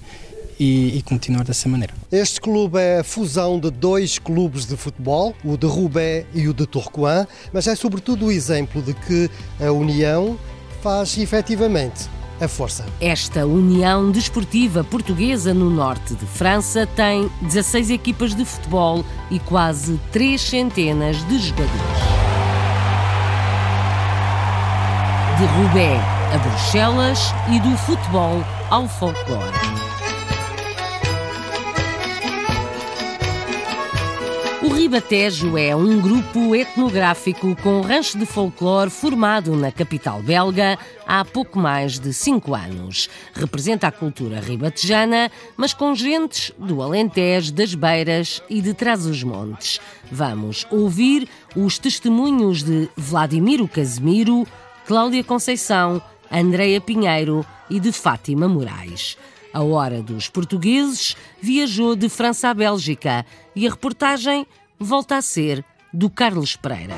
e, 0.59 0.99
e, 0.99 1.03
continuar 1.03 1.45
dessa 1.45 1.69
maneira. 1.69 1.95
Este 2.11 2.41
clube 2.41 2.79
é 2.79 3.01
a 3.01 3.05
fusão 3.05 3.59
de 3.59 3.71
dois 3.71 4.19
clubes 4.19 4.67
de 4.67 4.77
futebol, 4.77 5.35
o 5.45 5.57
de 5.57 5.67
Roubaix 5.67 6.27
e 6.35 6.49
o 6.49 6.55
de 6.55 6.67
Tourcoing, 6.67 7.27
mas 7.53 7.67
é 7.67 7.75
sobretudo 7.75 8.27
o 8.27 8.33
exemplo 8.33 8.83
de 8.83 8.95
que 8.95 9.31
a 9.61 9.71
união 9.71 10.39
faz 10.83 11.17
efetivamente 11.19 12.09
a 12.41 12.47
força. 12.47 12.85
Esta 13.01 13.47
União 13.47 14.11
Desportiva 14.11 14.85
Portuguesa 14.85 15.53
no 15.53 15.71
norte 15.71 16.15
de 16.15 16.25
França 16.25 16.87
tem 16.87 17.29
16 17.43 17.91
equipas 17.91 18.35
de 18.35 18.45
futebol 18.45 19.05
e 19.31 19.41
quase 19.41 19.99
três 20.13 20.41
centenas 20.41 21.17
de 21.29 21.39
jogadores. 21.39 21.73
De 25.37 25.45
Roubaix 25.45 26.19
a 26.33 26.39
Bruxelas 26.39 27.33
e 27.51 27.59
do 27.61 27.77
futebol 27.79 28.45
ao 28.71 28.87
folclore. 28.87 29.78
Ribatejo 34.89 35.59
é 35.59 35.77
um 35.77 36.01
grupo 36.01 36.57
etnográfico 36.57 37.55
com 37.57 37.83
rancho 37.83 38.17
de 38.17 38.25
folclore 38.25 38.89
formado 38.89 39.55
na 39.55 39.71
capital 39.71 40.23
belga 40.23 40.79
há 41.07 41.23
pouco 41.27 41.59
mais 41.59 41.99
de 41.99 42.11
cinco 42.15 42.55
anos. 42.55 43.11
Representa 43.35 43.89
a 43.89 43.93
cultura 43.93 44.41
ribatejana, 44.41 45.31
mas 45.59 45.75
com 45.75 45.95
gentes 45.95 46.53
do 46.57 46.81
Alentejo, 46.81 47.53
das 47.53 47.75
Beiras 47.75 48.43
e 48.49 48.63
de 48.63 48.73
Trás-os-Montes. 48.73 49.79
Vamos 50.11 50.67
ouvir 50.71 51.29
os 51.55 51.79
testemunhos 51.79 52.63
de 52.63 52.89
Vladimiro 52.97 53.69
Casemiro, 53.69 54.47
Cláudia 54.87 55.23
Conceição, 55.23 56.01
Andreia 56.33 56.81
Pinheiro 56.81 57.45
e 57.69 57.79
de 57.79 57.93
Fátima 57.93 58.49
Moraes. 58.49 59.19
A 59.53 59.63
Hora 59.63 60.03
dos 60.03 60.29
Portugueses 60.29 61.17
viajou 61.43 61.97
de 61.97 62.09
França 62.09 62.49
à 62.49 62.55
Bélgica 62.55 63.25
e 63.57 63.67
a 63.67 63.71
reportagem 63.71 64.47
volta 64.79 65.17
a 65.17 65.23
ser 65.23 65.65
do 65.93 66.09
Carlos 66.09 66.57
Pereira. 66.57 66.95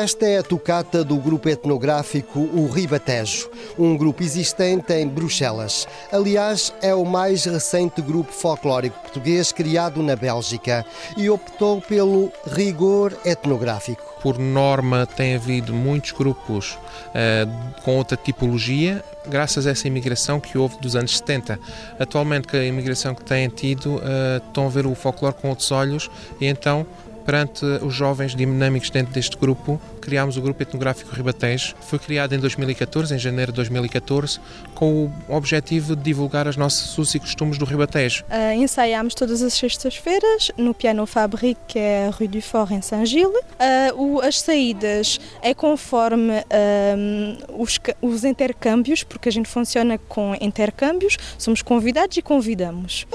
Esta 0.00 0.26
é 0.26 0.38
a 0.38 0.42
tocata 0.42 1.04
do 1.04 1.16
grupo 1.18 1.46
etnográfico 1.46 2.40
O 2.40 2.70
Ribatejo, 2.70 3.50
um 3.78 3.98
grupo 3.98 4.22
existente 4.22 4.94
em 4.94 5.06
Bruxelas. 5.06 5.86
Aliás, 6.10 6.72
é 6.80 6.94
o 6.94 7.04
mais 7.04 7.44
recente 7.44 8.00
grupo 8.00 8.32
folclórico 8.32 8.98
português 8.98 9.52
criado 9.52 10.02
na 10.02 10.16
Bélgica 10.16 10.86
e 11.18 11.28
optou 11.28 11.82
pelo 11.82 12.32
rigor 12.50 13.14
etnográfico. 13.26 14.02
Por 14.22 14.38
norma, 14.38 15.04
tem 15.04 15.34
havido 15.34 15.74
muitos 15.74 16.12
grupos 16.12 16.78
uh, 17.08 17.82
com 17.82 17.98
outra 17.98 18.16
tipologia, 18.16 19.04
graças 19.28 19.66
a 19.66 19.70
essa 19.72 19.86
imigração 19.86 20.40
que 20.40 20.56
houve 20.56 20.78
dos 20.78 20.96
anos 20.96 21.18
70. 21.18 21.60
Atualmente, 21.98 22.48
com 22.48 22.56
a 22.56 22.64
imigração 22.64 23.14
que 23.14 23.22
têm 23.22 23.50
tido, 23.50 23.96
uh, 23.96 24.02
estão 24.46 24.64
a 24.64 24.70
ver 24.70 24.86
o 24.86 24.94
folclore 24.94 25.34
com 25.34 25.50
outros 25.50 25.70
olhos 25.70 26.10
e 26.40 26.46
então 26.46 26.86
perante 27.30 27.64
os 27.64 27.94
jovens 27.94 28.34
dinâmicos 28.34 28.90
dentro 28.90 29.12
deste 29.12 29.36
grupo, 29.36 29.80
criámos 30.00 30.36
o 30.36 30.42
Grupo 30.42 30.62
Etnográfico 30.62 31.14
Ribatejo. 31.14 31.74
Foi 31.80 31.98
criado 31.98 32.34
em 32.34 32.38
2014, 32.38 33.14
em 33.14 33.18
janeiro 33.18 33.52
de 33.52 33.56
2014, 33.56 34.40
com 34.74 35.10
o 35.28 35.34
objetivo 35.34 35.94
de 35.94 36.02
divulgar 36.02 36.46
os 36.46 36.56
nossos 36.56 36.96
usos 36.98 37.14
e 37.14 37.20
costumes 37.20 37.58
do 37.58 37.64
Ribatejo. 37.64 38.24
Uh, 38.24 38.54
ensaiámos 38.54 39.14
todas 39.14 39.42
as 39.42 39.52
sextas-feiras 39.54 40.50
no 40.56 40.74
Piano 40.74 41.06
Fabrique, 41.06 41.60
que 41.68 41.78
é 41.78 42.06
a 42.06 42.10
Rue 42.10 42.28
du 42.28 42.40
Fort, 42.40 42.70
em 42.70 42.82
Saint-Gilles. 42.82 43.44
Uh, 43.94 44.20
as 44.20 44.40
saídas 44.40 45.20
é 45.42 45.54
conforme 45.54 46.38
uh, 46.38 47.62
os, 47.62 47.78
os 48.00 48.24
intercâmbios, 48.24 49.02
porque 49.02 49.28
a 49.28 49.32
gente 49.32 49.48
funciona 49.48 49.98
com 49.98 50.34
intercâmbios, 50.40 51.16
somos 51.38 51.62
convidados 51.62 52.16
e 52.16 52.22
convidamos. 52.22 53.06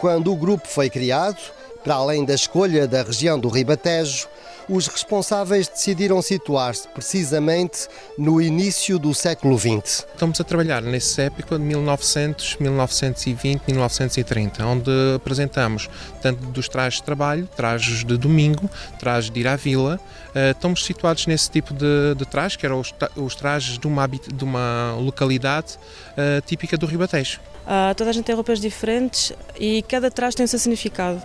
Quando 0.00 0.32
o 0.32 0.36
grupo 0.36 0.68
foi 0.68 0.88
criado, 0.88 1.38
para 1.82 1.94
além 1.94 2.24
da 2.24 2.32
escolha 2.32 2.86
da 2.86 3.02
região 3.02 3.38
do 3.38 3.48
Ribatejo, 3.48 4.28
os 4.68 4.86
responsáveis 4.86 5.66
decidiram 5.66 6.20
situar-se 6.22 6.86
precisamente 6.88 7.88
no 8.16 8.40
início 8.40 8.98
do 8.98 9.12
século 9.12 9.58
XX. 9.58 10.06
Estamos 10.12 10.40
a 10.40 10.44
trabalhar 10.44 10.82
nesse 10.82 11.22
época 11.22 11.58
de 11.58 11.64
1900, 11.64 12.58
1920, 12.60 13.62
1930, 13.66 14.66
onde 14.66 14.90
apresentamos 15.16 15.88
tanto 16.20 16.44
dos 16.46 16.68
trajes 16.68 17.00
de 17.00 17.04
trabalho, 17.04 17.48
trajes 17.56 18.04
de 18.04 18.16
domingo, 18.16 18.70
trajes 19.00 19.30
de 19.30 19.40
ir 19.40 19.48
à 19.48 19.56
vila. 19.56 19.98
Eh, 20.34 20.50
estamos 20.50 20.84
situados 20.84 21.26
nesse 21.26 21.50
tipo 21.50 21.74
de, 21.74 22.14
de 22.14 22.26
trajes, 22.26 22.56
que 22.56 22.66
eram 22.66 22.80
os, 23.16 23.34
trajes 23.34 23.78
de 23.78 23.86
uma, 23.86 24.06
de 24.06 24.44
uma 24.44 24.94
localidade 24.98 25.76
uh, 26.12 26.40
típica 26.46 26.76
do 26.76 26.86
Ribatejo. 26.86 27.40
Uh, 27.68 27.94
toda 27.94 28.08
a 28.08 28.12
gente 28.14 28.24
tem 28.24 28.34
roupas 28.34 28.58
diferentes 28.58 29.30
e 29.60 29.82
cada 29.82 30.10
traje 30.10 30.34
tem 30.34 30.44
o 30.44 30.48
seu 30.48 30.58
significado. 30.58 31.22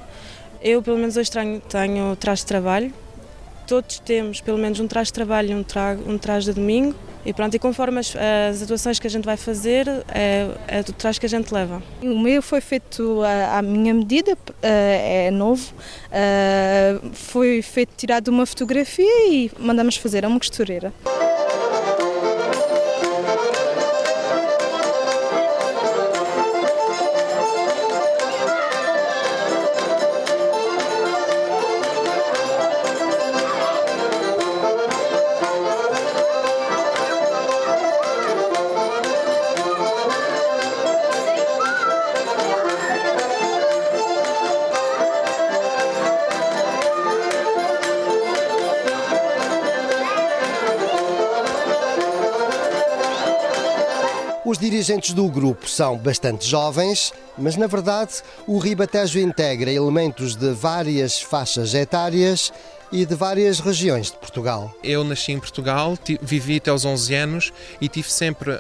Eu, 0.62 0.82
pelo 0.84 0.98
menos 0.98 1.16
hoje, 1.16 1.32
tenho, 1.32 1.62
tenho 1.62 2.16
traje 2.18 2.42
de 2.42 2.48
trabalho. 2.48 2.94
Todos 3.66 4.00
temos 4.00 4.42
pelo 4.42 4.58
menos 4.58 4.78
um 4.82 4.88
traje 4.88 5.08
de 5.08 5.14
trabalho 5.14 5.52
e 5.52 5.56
um, 5.56 5.64
tra 5.64 5.98
um 6.06 6.18
traje 6.18 6.48
de 6.48 6.54
domingo. 6.54 6.94
E 7.26 7.32
pronto, 7.32 7.56
e 7.56 7.60
conforme 7.60 8.00
as, 8.00 8.14
as, 8.50 8.62
atuações 8.62 9.00
que 9.00 9.08
a 9.08 9.10
gente 9.10 9.24
vai 9.24 9.38
fazer, 9.38 9.88
é, 10.14 10.50
é 10.68 10.82
o 10.82 10.92
traje 10.92 11.18
que 11.18 11.26
a 11.26 11.30
gente 11.30 11.50
leva. 11.54 11.82
O 12.02 12.20
meu 12.20 12.42
foi 12.42 12.60
feito 12.60 13.22
à, 13.24 13.60
à 13.60 13.62
minha 13.62 13.94
medida, 13.94 14.38
é 14.62 15.32
novo. 15.32 15.74
Foi 17.14 17.62
feito, 17.62 17.94
tirado 17.96 18.28
uma 18.28 18.46
fotografia 18.46 19.30
e 19.32 19.50
mandamos 19.58 19.96
fazer 19.96 20.26
a 20.26 20.28
uma 20.28 20.38
costureira. 20.38 20.92
Os 54.54 54.60
dirigentes 54.60 55.16
do 55.16 55.28
grupo 55.28 55.68
são 55.68 55.98
bastante 55.98 56.48
jovens, 56.48 57.12
mas 57.36 57.56
na 57.56 57.66
verdade 57.66 58.22
o 58.46 58.60
Ribatejo 58.60 59.18
integra 59.18 59.72
elementos 59.72 60.36
de 60.36 60.52
várias 60.54 61.20
faixas 61.20 61.74
etárias 61.74 62.54
e 62.92 63.04
de 63.04 63.16
várias 63.16 63.60
regiões 63.60 64.12
de 64.12 64.18
Portugal. 64.18 64.72
Eu 64.84 65.04
nasci 65.04 65.32
em 65.32 65.40
Portugal, 65.40 65.98
vivi 66.22 66.58
até 66.58 66.70
aos 66.70 66.86
11 66.86 67.16
anos 67.16 67.54
e 67.82 67.90
tive 67.90 68.12
sempre, 68.12 68.52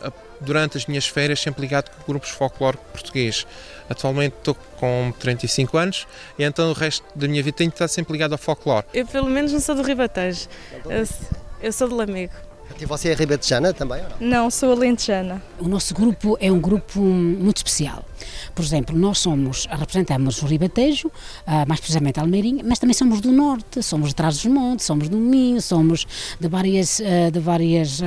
durante 0.42 0.80
as 0.80 0.88
minhas 0.88 1.06
férias, 1.06 1.40
sempre 1.40 1.62
ligado 1.62 1.92
com 1.92 2.12
grupos 2.12 2.32
folclore 2.32 2.80
português. 2.92 3.46
Atualmente 3.88 4.34
estou 4.40 4.56
com 4.80 5.14
35 5.20 5.78
anos 5.78 6.08
e 6.40 6.44
então 6.44 6.72
o 6.72 6.74
resto 6.74 7.06
da 7.14 7.28
minha 7.28 7.44
vida 7.44 7.56
tenho 7.56 7.70
estado 7.70 7.90
sempre 7.90 8.14
ligado 8.14 8.32
ao 8.32 8.40
folclore. 8.40 8.88
Eu 8.96 9.06
pelo 9.06 9.30
menos 9.30 9.54
não 9.54 9.60
sou 9.60 9.76
do 9.76 9.84
Ribatejo, 9.84 10.48
eu, 10.90 11.08
eu 11.62 11.72
sou 11.72 11.88
de 11.88 11.94
Lamego. 11.94 12.34
E 12.80 12.86
você 12.86 13.10
é 13.10 13.14
ribatejana 13.14 13.74
também? 13.74 14.02
Ou 14.02 14.10
não? 14.20 14.44
não, 14.44 14.50
sou 14.52 14.72
alentejana. 14.72 15.42
O 15.60 15.68
nosso 15.68 15.94
grupo 15.94 16.38
é 16.40 16.52
um 16.52 16.60
grupo 16.60 17.00
muito 17.00 17.58
especial. 17.58 18.04
Por 18.54 18.64
exemplo, 18.64 18.98
nós 18.98 19.20
somos, 19.20 19.68
representamos 19.70 20.42
o 20.42 20.46
Ribatejo, 20.46 21.12
ah, 21.46 21.66
mais 21.68 21.80
precisamente 21.80 22.20
Almeirinha, 22.20 22.64
mas 22.66 22.80
também 22.80 22.94
somos 22.94 23.22
do 23.22 23.32
Norte, 23.32 23.82
somos 23.82 24.10
de 24.10 24.16
Trás-os-Montes, 24.16 24.86
somos 24.86 25.10
do 25.10 25.18
Minho, 25.18 25.62
somos 25.62 26.06
de 26.40 26.48
várias, 26.48 27.02
ah, 27.02 27.30
de 27.30 27.40
várias 27.40 28.00
uh, 28.00 28.04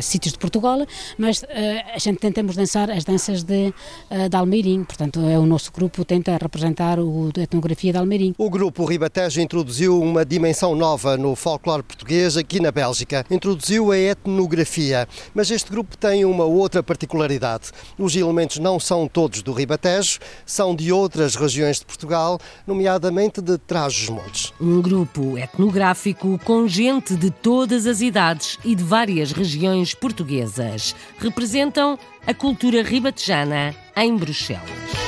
sítios 0.00 0.32
de 0.32 0.38
Portugal, 0.38 0.86
mas 1.18 1.42
uh, 1.42 1.46
a 1.94 1.98
gente 1.98 2.18
tentamos 2.18 2.56
dançar 2.56 2.90
as 2.90 3.04
danças 3.04 3.42
de, 3.42 3.72
uh, 4.10 4.28
de 4.28 4.36
Almeirim, 4.36 4.84
portanto 4.84 5.20
é 5.20 5.38
o 5.38 5.46
nosso 5.46 5.72
grupo 5.72 6.04
tenta 6.04 6.36
representar 6.40 6.98
o, 6.98 7.30
a 7.36 7.40
etnografia 7.40 7.92
de 7.92 7.98
Almeirim. 7.98 8.34
O 8.38 8.50
grupo 8.50 8.84
Ribatejo 8.84 9.40
introduziu 9.40 10.00
uma 10.00 10.24
dimensão 10.24 10.74
nova 10.74 11.16
no 11.16 11.34
folclore 11.34 11.82
português 11.82 12.36
aqui 12.36 12.60
na 12.60 12.70
Bélgica, 12.70 13.24
introduziu 13.30 13.92
a 13.92 13.98
etnografia, 13.98 15.08
mas 15.34 15.50
este 15.50 15.70
grupo 15.70 15.96
tem 15.96 16.24
uma 16.24 16.44
outra 16.44 16.82
particularidade, 16.82 17.70
os 17.98 18.14
elementos 18.16 18.58
não 18.58 18.78
são 18.78 19.08
todos 19.08 19.42
do 19.42 19.52
Ribatejo, 19.56 20.18
são 20.44 20.74
de 20.74 20.92
outras 20.92 21.34
regiões 21.34 21.78
de 21.78 21.86
Portugal, 21.86 22.38
nomeadamente 22.66 23.40
de 23.40 23.58
Trás-os-Montes. 23.58 24.52
Um 24.60 24.80
grupo 24.80 25.38
etnográfico 25.38 26.38
com 26.44 26.68
gente 26.68 27.16
de 27.16 27.30
todas 27.30 27.86
as 27.86 28.00
idades 28.00 28.58
e 28.64 28.74
de 28.74 28.84
várias 28.84 29.32
regiões 29.32 29.94
portuguesas. 29.94 30.94
Representam 31.18 31.98
a 32.26 32.34
cultura 32.34 32.82
ribatejana 32.82 33.74
em 33.96 34.16
Bruxelas. 34.16 35.06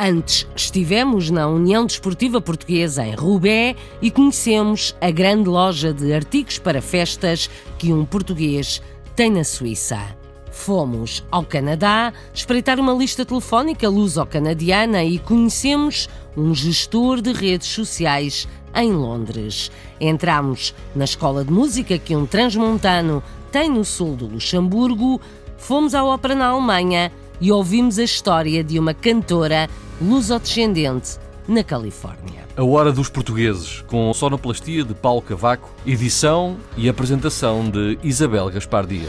Antes 0.00 0.46
estivemos 0.54 1.28
na 1.28 1.48
União 1.48 1.84
Desportiva 1.84 2.40
Portuguesa 2.40 3.04
em 3.04 3.16
Roubaix 3.16 3.76
e 4.00 4.12
conhecemos 4.12 4.94
a 5.00 5.10
grande 5.10 5.48
loja 5.48 5.92
de 5.92 6.12
artigos 6.12 6.56
para 6.56 6.80
festas 6.80 7.50
que 7.78 7.92
um 7.92 8.04
português 8.04 8.80
tem 9.16 9.28
na 9.28 9.42
Suíça. 9.42 10.17
Fomos 10.68 11.24
ao 11.30 11.46
Canadá 11.46 12.12
espreitar 12.34 12.78
uma 12.78 12.92
lista 12.92 13.24
telefónica 13.24 13.88
luso-canadiana 13.88 15.02
e 15.02 15.18
conhecemos 15.18 16.10
um 16.36 16.54
gestor 16.54 17.22
de 17.22 17.32
redes 17.32 17.68
sociais 17.68 18.46
em 18.74 18.92
Londres. 18.92 19.72
Entramos 19.98 20.74
na 20.94 21.04
escola 21.04 21.42
de 21.42 21.50
música 21.50 21.96
que 21.96 22.14
um 22.14 22.26
transmontano 22.26 23.22
tem 23.50 23.70
no 23.70 23.82
sul 23.82 24.14
do 24.14 24.26
Luxemburgo, 24.26 25.18
fomos 25.56 25.94
à 25.94 26.04
ópera 26.04 26.34
na 26.34 26.48
Alemanha 26.48 27.10
e 27.40 27.50
ouvimos 27.50 27.98
a 27.98 28.04
história 28.04 28.62
de 28.62 28.78
uma 28.78 28.92
cantora 28.92 29.70
luso-descendente 29.98 31.16
na 31.48 31.64
Califórnia. 31.64 32.46
A 32.54 32.62
Hora 32.62 32.92
dos 32.92 33.08
Portugueses, 33.08 33.82
com 33.86 34.12
sonoplastia 34.12 34.84
de 34.84 34.92
Paulo 34.92 35.22
Cavaco, 35.22 35.70
edição 35.86 36.58
e 36.76 36.90
apresentação 36.90 37.70
de 37.70 37.98
Isabel 38.02 38.50
Gaspar 38.50 38.86
Dias. 38.86 39.08